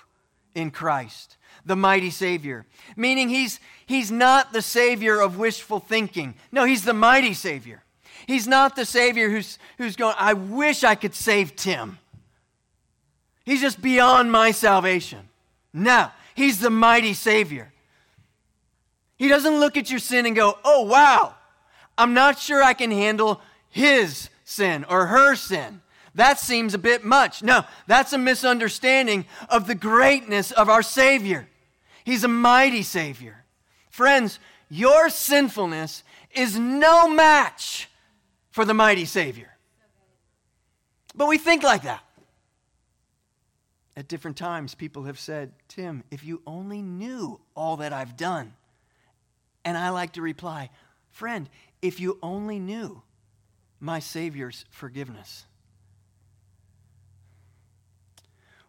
in 0.54 0.70
Christ, 0.72 1.36
the 1.64 1.76
mighty 1.76 2.10
Savior. 2.10 2.66
Meaning 2.96 3.28
he's, 3.28 3.60
he's 3.86 4.10
not 4.10 4.52
the 4.52 4.62
Savior 4.62 5.20
of 5.20 5.38
wishful 5.38 5.78
thinking. 5.78 6.34
No, 6.50 6.64
he's 6.64 6.84
the 6.84 6.94
mighty 6.94 7.34
Savior. 7.34 7.84
He's 8.26 8.48
not 8.48 8.74
the 8.74 8.84
Savior 8.84 9.30
who's, 9.30 9.58
who's 9.78 9.96
going, 9.96 10.16
I 10.18 10.32
wish 10.32 10.84
I 10.84 10.94
could 10.94 11.14
save 11.14 11.54
Tim. 11.54 11.98
He's 13.44 13.60
just 13.60 13.80
beyond 13.80 14.32
my 14.32 14.50
salvation. 14.50 15.28
No, 15.72 16.10
he's 16.34 16.60
the 16.60 16.70
mighty 16.70 17.14
Savior. 17.14 17.72
He 19.16 19.28
doesn't 19.28 19.58
look 19.58 19.76
at 19.76 19.90
your 19.90 19.98
sin 19.98 20.26
and 20.26 20.36
go, 20.36 20.58
oh, 20.64 20.84
wow, 20.84 21.34
I'm 21.98 22.14
not 22.14 22.38
sure 22.38 22.62
I 22.62 22.72
can 22.72 22.90
handle 22.90 23.42
his 23.68 24.30
sin 24.44 24.84
or 24.88 25.06
her 25.06 25.34
sin. 25.34 25.82
That 26.14 26.38
seems 26.38 26.72
a 26.72 26.78
bit 26.78 27.04
much. 27.04 27.42
No, 27.42 27.64
that's 27.86 28.12
a 28.12 28.18
misunderstanding 28.18 29.26
of 29.50 29.66
the 29.66 29.74
greatness 29.74 30.50
of 30.52 30.68
our 30.68 30.82
Savior. 30.82 31.48
He's 32.04 32.24
a 32.24 32.28
mighty 32.28 32.82
Savior. 32.82 33.44
Friends, 33.90 34.38
your 34.70 35.10
sinfulness 35.10 36.02
is 36.30 36.58
no 36.58 37.08
match 37.08 37.90
for 38.50 38.64
the 38.64 38.74
mighty 38.74 39.04
Savior. 39.04 39.56
But 41.14 41.28
we 41.28 41.38
think 41.38 41.62
like 41.62 41.82
that. 41.82 42.02
At 43.96 44.06
different 44.06 44.36
times, 44.36 44.74
people 44.74 45.04
have 45.04 45.18
said, 45.18 45.52
Tim, 45.66 46.04
if 46.10 46.24
you 46.24 46.40
only 46.46 46.80
knew 46.80 47.40
all 47.56 47.78
that 47.78 47.92
I've 47.92 48.16
done. 48.16 48.54
And 49.64 49.76
I 49.76 49.90
like 49.90 50.12
to 50.12 50.22
reply, 50.22 50.70
friend, 51.10 51.48
if 51.80 52.00
you 52.00 52.18
only 52.22 52.58
knew 52.58 53.02
my 53.80 53.98
Savior's 53.98 54.64
forgiveness. 54.70 55.46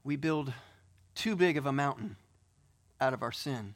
we 0.03 0.15
build 0.15 0.53
too 1.15 1.35
big 1.35 1.57
of 1.57 1.65
a 1.65 1.71
mountain 1.71 2.15
out 2.99 3.13
of 3.13 3.21
our 3.21 3.31
sin. 3.31 3.75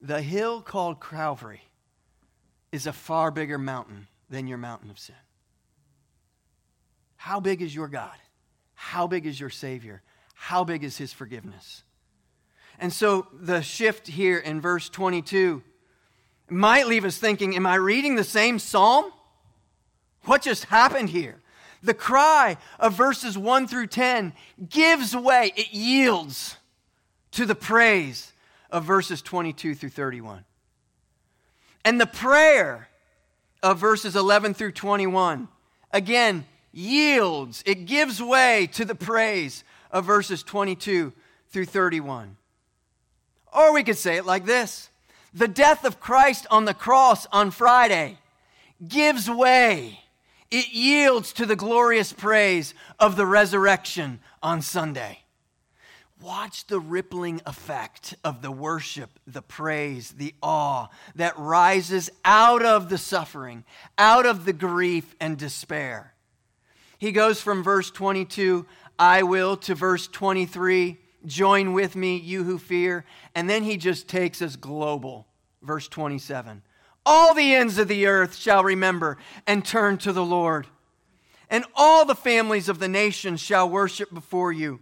The 0.00 0.20
hill 0.20 0.60
called 0.60 1.00
Calvary 1.00 1.62
is 2.72 2.86
a 2.86 2.92
far 2.92 3.30
bigger 3.30 3.58
mountain 3.58 4.08
than 4.28 4.46
your 4.46 4.58
mountain 4.58 4.90
of 4.90 4.98
sin. 4.98 5.14
How 7.16 7.40
big 7.40 7.62
is 7.62 7.74
your 7.74 7.88
God? 7.88 8.16
How 8.74 9.06
big 9.06 9.26
is 9.26 9.40
your 9.40 9.50
Savior? 9.50 10.02
How 10.34 10.64
big 10.64 10.84
is 10.84 10.98
His 10.98 11.12
forgiveness? 11.12 11.82
And 12.78 12.92
so 12.92 13.28
the 13.32 13.62
shift 13.62 14.06
here 14.06 14.36
in 14.36 14.60
verse 14.60 14.90
22 14.90 15.62
might 16.48 16.86
leave 16.86 17.04
us 17.04 17.18
thinking, 17.18 17.56
Am 17.56 17.66
I 17.66 17.74
reading 17.76 18.16
the 18.16 18.24
same 18.24 18.58
psalm? 18.58 19.12
What 20.24 20.42
just 20.42 20.64
happened 20.64 21.10
here? 21.10 21.40
The 21.82 21.94
cry 21.94 22.56
of 22.80 22.94
verses 22.94 23.38
1 23.38 23.68
through 23.68 23.88
10 23.88 24.32
gives 24.68 25.14
way, 25.14 25.52
it 25.56 25.72
yields 25.72 26.56
to 27.32 27.46
the 27.46 27.54
praise 27.54 28.32
of 28.70 28.84
verses 28.84 29.22
22 29.22 29.74
through 29.74 29.90
31. 29.90 30.44
And 31.84 32.00
the 32.00 32.06
prayer 32.06 32.88
of 33.62 33.78
verses 33.78 34.16
11 34.16 34.54
through 34.54 34.72
21, 34.72 35.48
again, 35.92 36.44
yields, 36.72 37.62
it 37.66 37.86
gives 37.86 38.20
way 38.20 38.68
to 38.72 38.84
the 38.84 38.94
praise 38.94 39.64
of 39.90 40.04
verses 40.04 40.42
22 40.42 41.12
through 41.48 41.64
31. 41.64 42.36
Or 43.52 43.72
we 43.72 43.84
could 43.84 43.96
say 43.96 44.16
it 44.16 44.26
like 44.26 44.44
this 44.44 44.90
The 45.36 45.48
death 45.48 45.84
of 45.84 46.00
Christ 46.00 46.46
on 46.50 46.64
the 46.64 46.72
cross 46.72 47.26
on 47.30 47.50
Friday 47.50 48.16
gives 48.88 49.28
way, 49.28 50.00
it 50.50 50.72
yields 50.72 51.34
to 51.34 51.44
the 51.44 51.54
glorious 51.54 52.10
praise 52.10 52.72
of 52.98 53.16
the 53.16 53.26
resurrection 53.26 54.20
on 54.42 54.62
Sunday. 54.62 55.18
Watch 56.22 56.66
the 56.68 56.80
rippling 56.80 57.42
effect 57.44 58.14
of 58.24 58.40
the 58.40 58.50
worship, 58.50 59.10
the 59.26 59.42
praise, 59.42 60.12
the 60.12 60.34
awe 60.42 60.88
that 61.16 61.38
rises 61.38 62.08
out 62.24 62.64
of 62.64 62.88
the 62.88 62.96
suffering, 62.96 63.64
out 63.98 64.24
of 64.24 64.46
the 64.46 64.54
grief 64.54 65.14
and 65.20 65.36
despair. 65.36 66.14
He 66.96 67.12
goes 67.12 67.42
from 67.42 67.62
verse 67.62 67.90
22, 67.90 68.64
I 68.98 69.22
will, 69.22 69.58
to 69.58 69.74
verse 69.74 70.08
23, 70.08 70.96
join 71.26 71.72
with 71.72 71.96
me, 71.96 72.16
you 72.16 72.44
who 72.44 72.58
fear. 72.58 73.04
And 73.34 73.50
then 73.50 73.62
he 73.62 73.76
just 73.76 74.08
takes 74.08 74.40
us 74.40 74.56
global. 74.56 75.26
Verse 75.62 75.88
27, 75.88 76.62
all 77.04 77.34
the 77.34 77.54
ends 77.54 77.78
of 77.78 77.88
the 77.88 78.06
earth 78.06 78.36
shall 78.36 78.62
remember 78.62 79.18
and 79.46 79.64
turn 79.64 79.98
to 79.98 80.12
the 80.12 80.24
Lord, 80.24 80.66
and 81.50 81.64
all 81.74 82.04
the 82.04 82.14
families 82.14 82.68
of 82.68 82.78
the 82.78 82.88
nations 82.88 83.40
shall 83.40 83.68
worship 83.68 84.12
before 84.12 84.52
you. 84.52 84.80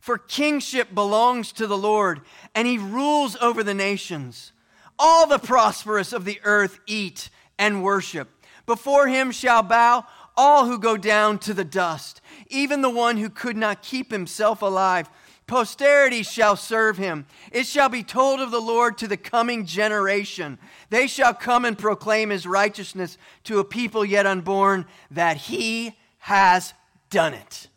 For 0.00 0.18
kingship 0.18 0.94
belongs 0.94 1.52
to 1.52 1.66
the 1.66 1.78
Lord, 1.78 2.20
and 2.54 2.68
he 2.68 2.78
rules 2.78 3.36
over 3.36 3.62
the 3.62 3.74
nations. 3.74 4.52
All 4.98 5.26
the 5.26 5.38
prosperous 5.38 6.12
of 6.12 6.24
the 6.24 6.40
earth 6.44 6.78
eat 6.86 7.30
and 7.58 7.82
worship. 7.82 8.28
Before 8.66 9.08
him 9.08 9.30
shall 9.30 9.62
bow 9.62 10.04
all 10.36 10.66
who 10.66 10.78
go 10.78 10.96
down 10.96 11.38
to 11.40 11.52
the 11.52 11.64
dust, 11.64 12.20
even 12.48 12.80
the 12.80 12.90
one 12.90 13.16
who 13.16 13.28
could 13.28 13.56
not 13.56 13.82
keep 13.82 14.10
himself 14.10 14.62
alive. 14.62 15.10
Posterity 15.48 16.22
shall 16.22 16.54
serve 16.54 16.96
him. 16.96 17.26
It 17.50 17.66
shall 17.66 17.88
be 17.88 18.04
told 18.04 18.38
of 18.38 18.52
the 18.52 18.60
Lord 18.60 18.96
to 18.98 19.08
the 19.08 19.16
coming 19.16 19.66
generation. 19.66 20.58
They 20.90 21.08
shall 21.08 21.34
come 21.34 21.64
and 21.64 21.76
proclaim 21.76 22.30
his 22.30 22.46
righteousness 22.46 23.18
to 23.44 23.58
a 23.58 23.64
people 23.64 24.04
yet 24.04 24.26
unborn, 24.26 24.86
that 25.10 25.36
he 25.36 25.96
has 26.18 26.72
done 27.10 27.34
it. 27.34 27.68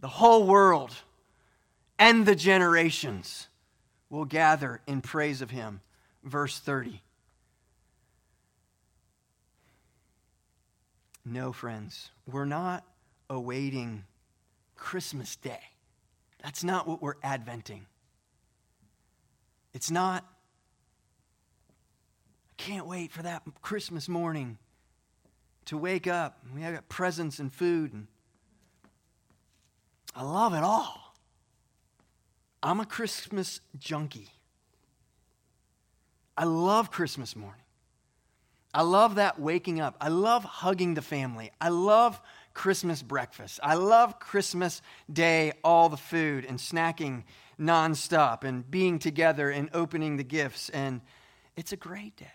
the 0.00 0.08
whole 0.08 0.46
world 0.46 0.92
and 1.98 2.24
the 2.24 2.34
generations 2.34 3.48
will 4.08 4.24
gather 4.24 4.80
in 4.86 5.00
praise 5.02 5.42
of 5.42 5.50
him. 5.50 5.80
Verse 6.24 6.58
30. 6.58 7.02
No, 11.24 11.52
friends, 11.52 12.10
we're 12.26 12.46
not 12.46 12.82
awaiting 13.28 14.04
Christmas 14.80 15.36
Day. 15.36 15.60
That's 16.42 16.64
not 16.64 16.88
what 16.88 17.00
we're 17.00 17.14
adventing. 17.22 17.86
It's 19.72 19.90
not, 19.90 20.24
I 22.48 22.52
can't 22.56 22.86
wait 22.86 23.12
for 23.12 23.22
that 23.22 23.42
Christmas 23.62 24.08
morning 24.08 24.58
to 25.66 25.78
wake 25.78 26.08
up. 26.08 26.38
We 26.52 26.62
have 26.62 26.74
got 26.74 26.88
presents 26.88 27.38
and 27.38 27.52
food 27.52 27.92
and 27.92 28.08
I 30.16 30.24
love 30.24 30.54
it 30.54 30.64
all. 30.64 31.14
I'm 32.62 32.80
a 32.80 32.86
Christmas 32.86 33.60
junkie. 33.78 34.30
I 36.36 36.44
love 36.44 36.90
Christmas 36.90 37.36
morning. 37.36 37.62
I 38.72 38.82
love 38.82 39.16
that 39.16 39.38
waking 39.38 39.80
up. 39.80 39.96
I 40.00 40.08
love 40.08 40.42
hugging 40.42 40.94
the 40.94 41.02
family. 41.02 41.52
I 41.60 41.68
love 41.68 42.20
Christmas 42.60 43.02
breakfast. 43.02 43.58
I 43.62 43.72
love 43.72 44.20
Christmas 44.20 44.82
day, 45.10 45.54
all 45.64 45.88
the 45.88 45.96
food 45.96 46.44
and 46.44 46.58
snacking 46.58 47.24
nonstop 47.58 48.44
and 48.44 48.70
being 48.70 48.98
together 48.98 49.48
and 49.48 49.70
opening 49.72 50.18
the 50.18 50.24
gifts. 50.24 50.68
And 50.68 51.00
it's 51.56 51.72
a 51.72 51.76
great 51.78 52.18
day. 52.18 52.34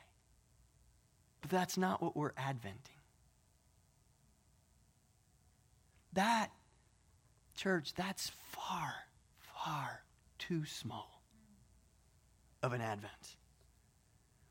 But 1.42 1.52
that's 1.52 1.78
not 1.78 2.02
what 2.02 2.18
we're 2.18 2.32
adventing. 2.40 2.98
That 6.14 6.50
Church, 7.54 7.94
that's 7.94 8.32
far, 8.52 8.96
far 9.38 10.06
too 10.40 10.66
small 10.66 11.22
of 12.64 12.74
an 12.74 12.82
Advent. 12.82 13.38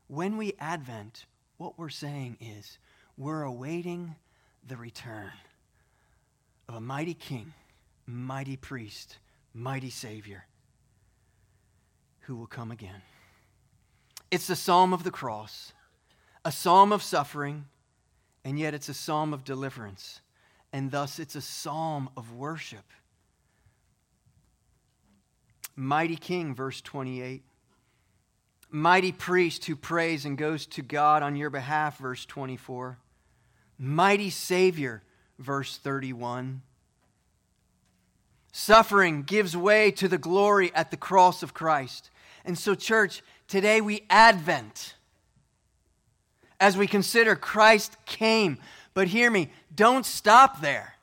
When 0.07 0.37
we 0.37 0.53
Advent, 0.57 1.25
what 1.57 1.77
we're 1.77 1.89
saying 1.89 2.37
is 2.39 2.79
we're 3.17 3.43
awaiting 3.43 4.15
the 4.65 4.77
return 4.77 5.33
of 6.67 6.75
a 6.75 6.81
mighty 6.81 7.13
king, 7.13 7.53
mighty 8.05 8.57
priest, 8.57 9.17
mighty 9.53 9.89
Savior 9.89 10.45
who 12.21 12.35
will 12.35 12.47
come 12.47 12.71
again. 12.71 13.01
It's 14.31 14.47
the 14.47 14.55
psalm 14.55 14.93
of 14.93 15.03
the 15.03 15.11
cross, 15.11 15.73
a 16.43 16.51
psalm 16.51 16.91
of 16.91 17.03
suffering, 17.03 17.65
and 18.43 18.57
yet 18.57 18.73
it's 18.73 18.89
a 18.89 18.93
psalm 18.93 19.33
of 19.33 19.43
deliverance 19.43 20.21
and 20.75 20.91
thus 20.91 21.19
it's 21.19 21.35
a 21.35 21.41
psalm 21.41 22.09
of 22.17 22.33
worship. 22.33 22.83
Mighty 25.73 26.17
King, 26.17 26.53
verse 26.53 26.81
28. 26.81 27.43
Mighty 28.69 29.13
priest 29.13 29.63
who 29.63 29.77
prays 29.77 30.25
and 30.25 30.37
goes 30.37 30.65
to 30.65 30.81
God 30.81 31.23
on 31.23 31.37
your 31.37 31.49
behalf, 31.49 31.99
verse 31.99 32.25
24. 32.25 32.97
Mighty 33.77 34.29
Savior, 34.29 35.01
verse 35.39 35.77
31. 35.77 36.61
Suffering 38.51 39.23
gives 39.23 39.55
way 39.55 39.91
to 39.91 40.07
the 40.07 40.17
glory 40.17 40.73
at 40.73 40.91
the 40.91 40.97
cross 40.97 41.43
of 41.43 41.53
Christ. 41.53 42.09
And 42.45 42.57
so, 42.57 42.75
church, 42.75 43.21
today 43.47 43.81
we 43.81 44.03
Advent 44.09 44.95
as 46.59 46.77
we 46.77 46.87
consider 46.87 47.35
Christ 47.35 47.97
came 48.05 48.57
but 48.95 49.09
hear 49.09 49.29
me, 49.29 49.51
don't 49.75 50.05
stop 50.05 50.61
there. 50.61 50.95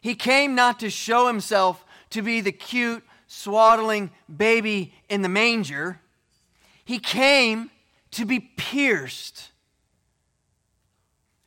He 0.00 0.16
came 0.16 0.56
not 0.56 0.80
to 0.80 0.90
show 0.90 1.28
himself 1.28 1.84
to 2.10 2.22
be 2.22 2.40
the 2.40 2.50
cute, 2.50 3.04
swaddling 3.28 4.10
baby 4.34 4.92
in 5.08 5.22
the 5.22 5.28
manger. 5.28 6.00
He 6.84 6.98
came 6.98 7.70
to 8.12 8.24
be 8.24 8.40
pierced, 8.40 9.50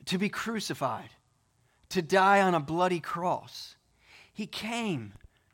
to 0.06 0.16
be 0.16 0.28
crucified, 0.28 1.10
to 1.90 2.02
die 2.02 2.40
on 2.40 2.54
a 2.54 2.60
bloody 2.60 3.00
cross. 3.00 3.76
He 4.32 4.46
came 4.46 5.12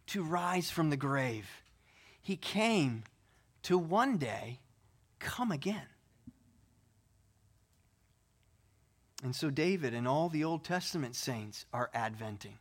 to 0.08 0.22
rise 0.22 0.70
from 0.70 0.90
the 0.90 0.96
grave. 0.96 1.48
He 2.22 2.36
came 2.36 3.04
to 3.62 3.76
one 3.76 4.16
day 4.16 4.60
come 5.18 5.50
again. 5.50 5.88
And 9.22 9.34
so 9.34 9.50
David 9.50 9.94
and 9.94 10.06
all 10.06 10.28
the 10.28 10.44
Old 10.44 10.62
Testament 10.62 11.16
saints 11.16 11.64
are 11.72 11.90
adventing. 11.94 12.58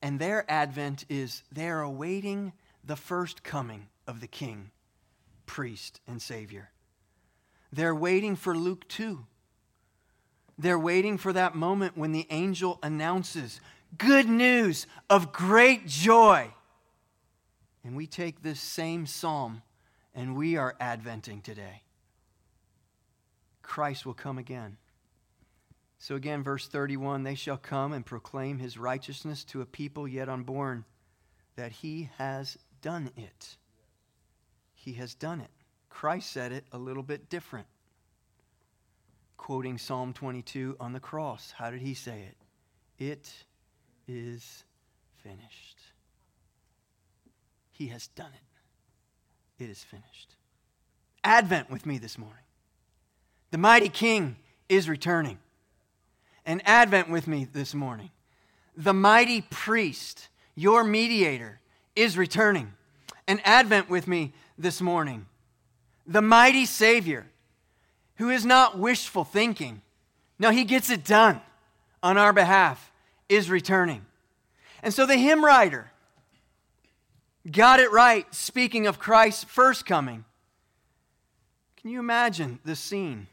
And 0.00 0.18
their 0.18 0.48
advent 0.48 1.04
is 1.08 1.42
they're 1.50 1.80
awaiting 1.80 2.52
the 2.84 2.96
first 2.96 3.42
coming 3.42 3.88
of 4.06 4.20
the 4.20 4.28
king, 4.28 4.70
priest, 5.46 6.00
and 6.06 6.22
savior. 6.22 6.70
They're 7.72 7.94
waiting 7.94 8.36
for 8.36 8.56
Luke 8.56 8.86
2. 8.88 9.26
They're 10.58 10.78
waiting 10.78 11.18
for 11.18 11.32
that 11.32 11.54
moment 11.54 11.96
when 11.96 12.12
the 12.12 12.26
angel 12.30 12.78
announces 12.82 13.60
good 13.96 14.28
news 14.28 14.86
of 15.08 15.32
great 15.32 15.86
joy. 15.86 16.52
And 17.84 17.96
we 17.96 18.06
take 18.06 18.42
this 18.42 18.60
same 18.60 19.06
psalm 19.06 19.62
and 20.14 20.36
we 20.36 20.56
are 20.56 20.74
adventing 20.80 21.42
today. 21.42 21.82
Christ 23.62 24.04
will 24.04 24.14
come 24.14 24.38
again. 24.38 24.78
So, 25.98 26.14
again, 26.14 26.42
verse 26.42 26.66
31 26.66 27.22
they 27.22 27.34
shall 27.34 27.56
come 27.56 27.92
and 27.92 28.04
proclaim 28.04 28.58
his 28.58 28.78
righteousness 28.78 29.44
to 29.44 29.60
a 29.60 29.66
people 29.66 30.08
yet 30.08 30.28
unborn, 30.28 30.84
that 31.56 31.72
he 31.72 32.10
has 32.18 32.56
done 32.82 33.10
it. 33.16 33.56
He 34.74 34.94
has 34.94 35.14
done 35.14 35.40
it. 35.40 35.50
Christ 35.88 36.30
said 36.30 36.52
it 36.52 36.64
a 36.72 36.78
little 36.78 37.02
bit 37.02 37.28
different. 37.28 37.66
Quoting 39.38 39.78
Psalm 39.78 40.12
22 40.12 40.76
on 40.78 40.92
the 40.92 41.00
cross. 41.00 41.54
How 41.56 41.70
did 41.70 41.80
he 41.80 41.94
say 41.94 42.20
it? 42.28 42.36
It 43.02 43.32
is 44.06 44.64
finished. 45.22 45.78
He 47.70 47.86
has 47.86 48.08
done 48.08 48.32
it. 48.34 49.62
It 49.62 49.70
is 49.70 49.82
finished. 49.82 50.36
Advent 51.24 51.70
with 51.70 51.86
me 51.86 51.96
this 51.96 52.18
morning. 52.18 52.44
The 53.50 53.58
mighty 53.58 53.88
King 53.88 54.36
is 54.68 54.88
returning. 54.88 55.38
And 56.44 56.60
Advent 56.66 57.08
with 57.08 57.26
me 57.26 57.46
this 57.50 57.74
morning. 57.74 58.10
The 58.76 58.94
mighty 58.94 59.42
priest, 59.42 60.28
your 60.54 60.84
mediator, 60.84 61.60
is 61.96 62.18
returning. 62.18 62.74
And 63.26 63.40
Advent 63.44 63.88
with 63.88 64.06
me 64.06 64.32
this 64.58 64.80
morning. 64.80 65.26
The 66.06 66.22
mighty 66.22 66.64
Savior, 66.64 67.26
who 68.18 68.30
is 68.30 68.44
not 68.44 68.78
wishful 68.78 69.24
thinking. 69.24 69.80
No, 70.38 70.50
he 70.50 70.64
gets 70.64 70.90
it 70.90 71.04
done 71.04 71.40
on 72.02 72.18
our 72.18 72.32
behalf, 72.32 72.92
is 73.28 73.50
returning. 73.50 74.04
And 74.82 74.94
so 74.94 75.06
the 75.06 75.16
hymn 75.16 75.44
writer 75.44 75.90
got 77.50 77.80
it 77.80 77.90
right, 77.90 78.32
speaking 78.34 78.86
of 78.86 78.98
Christ's 78.98 79.44
first 79.44 79.86
coming. 79.86 80.24
Can 81.76 81.90
you 81.90 81.98
imagine 82.00 82.58
the 82.64 82.76
scene? 82.76 83.28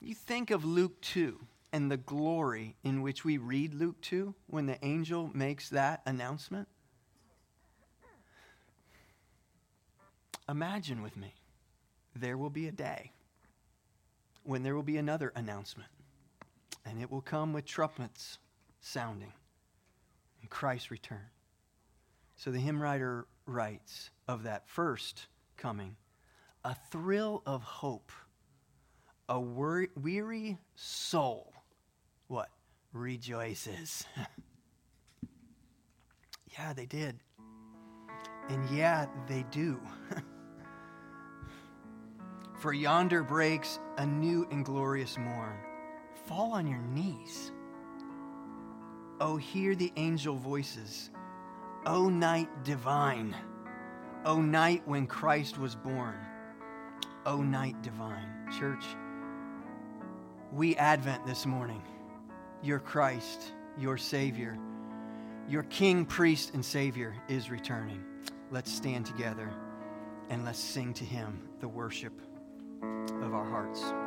You 0.00 0.14
think 0.14 0.50
of 0.50 0.64
Luke 0.64 1.00
2 1.00 1.38
and 1.72 1.90
the 1.90 1.96
glory 1.96 2.76
in 2.84 3.02
which 3.02 3.24
we 3.24 3.38
read 3.38 3.74
Luke 3.74 4.00
2 4.02 4.34
when 4.46 4.66
the 4.66 4.82
angel 4.84 5.30
makes 5.34 5.68
that 5.70 6.02
announcement. 6.06 6.68
Imagine 10.48 11.02
with 11.02 11.16
me, 11.16 11.34
there 12.14 12.36
will 12.36 12.50
be 12.50 12.68
a 12.68 12.72
day 12.72 13.12
when 14.44 14.62
there 14.62 14.74
will 14.74 14.82
be 14.82 14.98
another 14.98 15.32
announcement, 15.34 15.88
and 16.84 17.00
it 17.00 17.10
will 17.10 17.22
come 17.22 17.52
with 17.52 17.64
trumpets 17.64 18.38
sounding 18.80 19.32
and 20.40 20.50
Christ's 20.50 20.90
return. 20.90 21.30
So 22.36 22.50
the 22.50 22.58
hymn 22.58 22.82
writer 22.82 23.26
writes 23.46 24.10
of 24.28 24.42
that 24.44 24.68
first 24.68 25.26
coming 25.56 25.96
a 26.64 26.74
thrill 26.90 27.42
of 27.46 27.62
hope, 27.62 28.10
a 29.28 29.40
weary 29.40 30.58
soul, 30.74 31.52
what? 32.28 32.48
Rejoices. 32.92 34.06
yeah, 36.58 36.72
they 36.72 36.86
did. 36.86 37.18
And 38.48 38.68
yeah, 38.70 39.06
they 39.28 39.44
do. 39.50 39.78
For 42.64 42.72
yonder 42.72 43.22
breaks 43.22 43.78
a 43.98 44.06
new 44.06 44.48
and 44.50 44.64
glorious 44.64 45.18
morn. 45.18 45.58
Fall 46.24 46.54
on 46.54 46.66
your 46.66 46.80
knees. 46.80 47.52
Oh, 49.20 49.36
hear 49.36 49.74
the 49.74 49.92
angel 49.98 50.36
voices. 50.36 51.10
O 51.84 52.08
night 52.08 52.48
divine. 52.64 53.36
O 54.24 54.40
night 54.40 54.80
when 54.86 55.06
Christ 55.06 55.58
was 55.58 55.74
born. 55.74 56.16
O 57.26 57.42
night 57.42 57.82
divine. 57.82 58.48
Church, 58.58 58.86
we 60.50 60.74
Advent 60.76 61.26
this 61.26 61.44
morning. 61.44 61.82
Your 62.62 62.78
Christ, 62.78 63.52
your 63.76 63.98
Savior, 63.98 64.58
your 65.50 65.64
King, 65.64 66.06
Priest, 66.06 66.54
and 66.54 66.64
Savior 66.64 67.14
is 67.28 67.50
returning. 67.50 68.02
Let's 68.50 68.72
stand 68.72 69.04
together 69.04 69.52
and 70.30 70.46
let's 70.46 70.58
sing 70.58 70.94
to 70.94 71.04
Him 71.04 71.46
the 71.60 71.68
worship 71.68 72.18
of 73.24 73.34
our 73.34 73.44
hearts. 73.44 74.03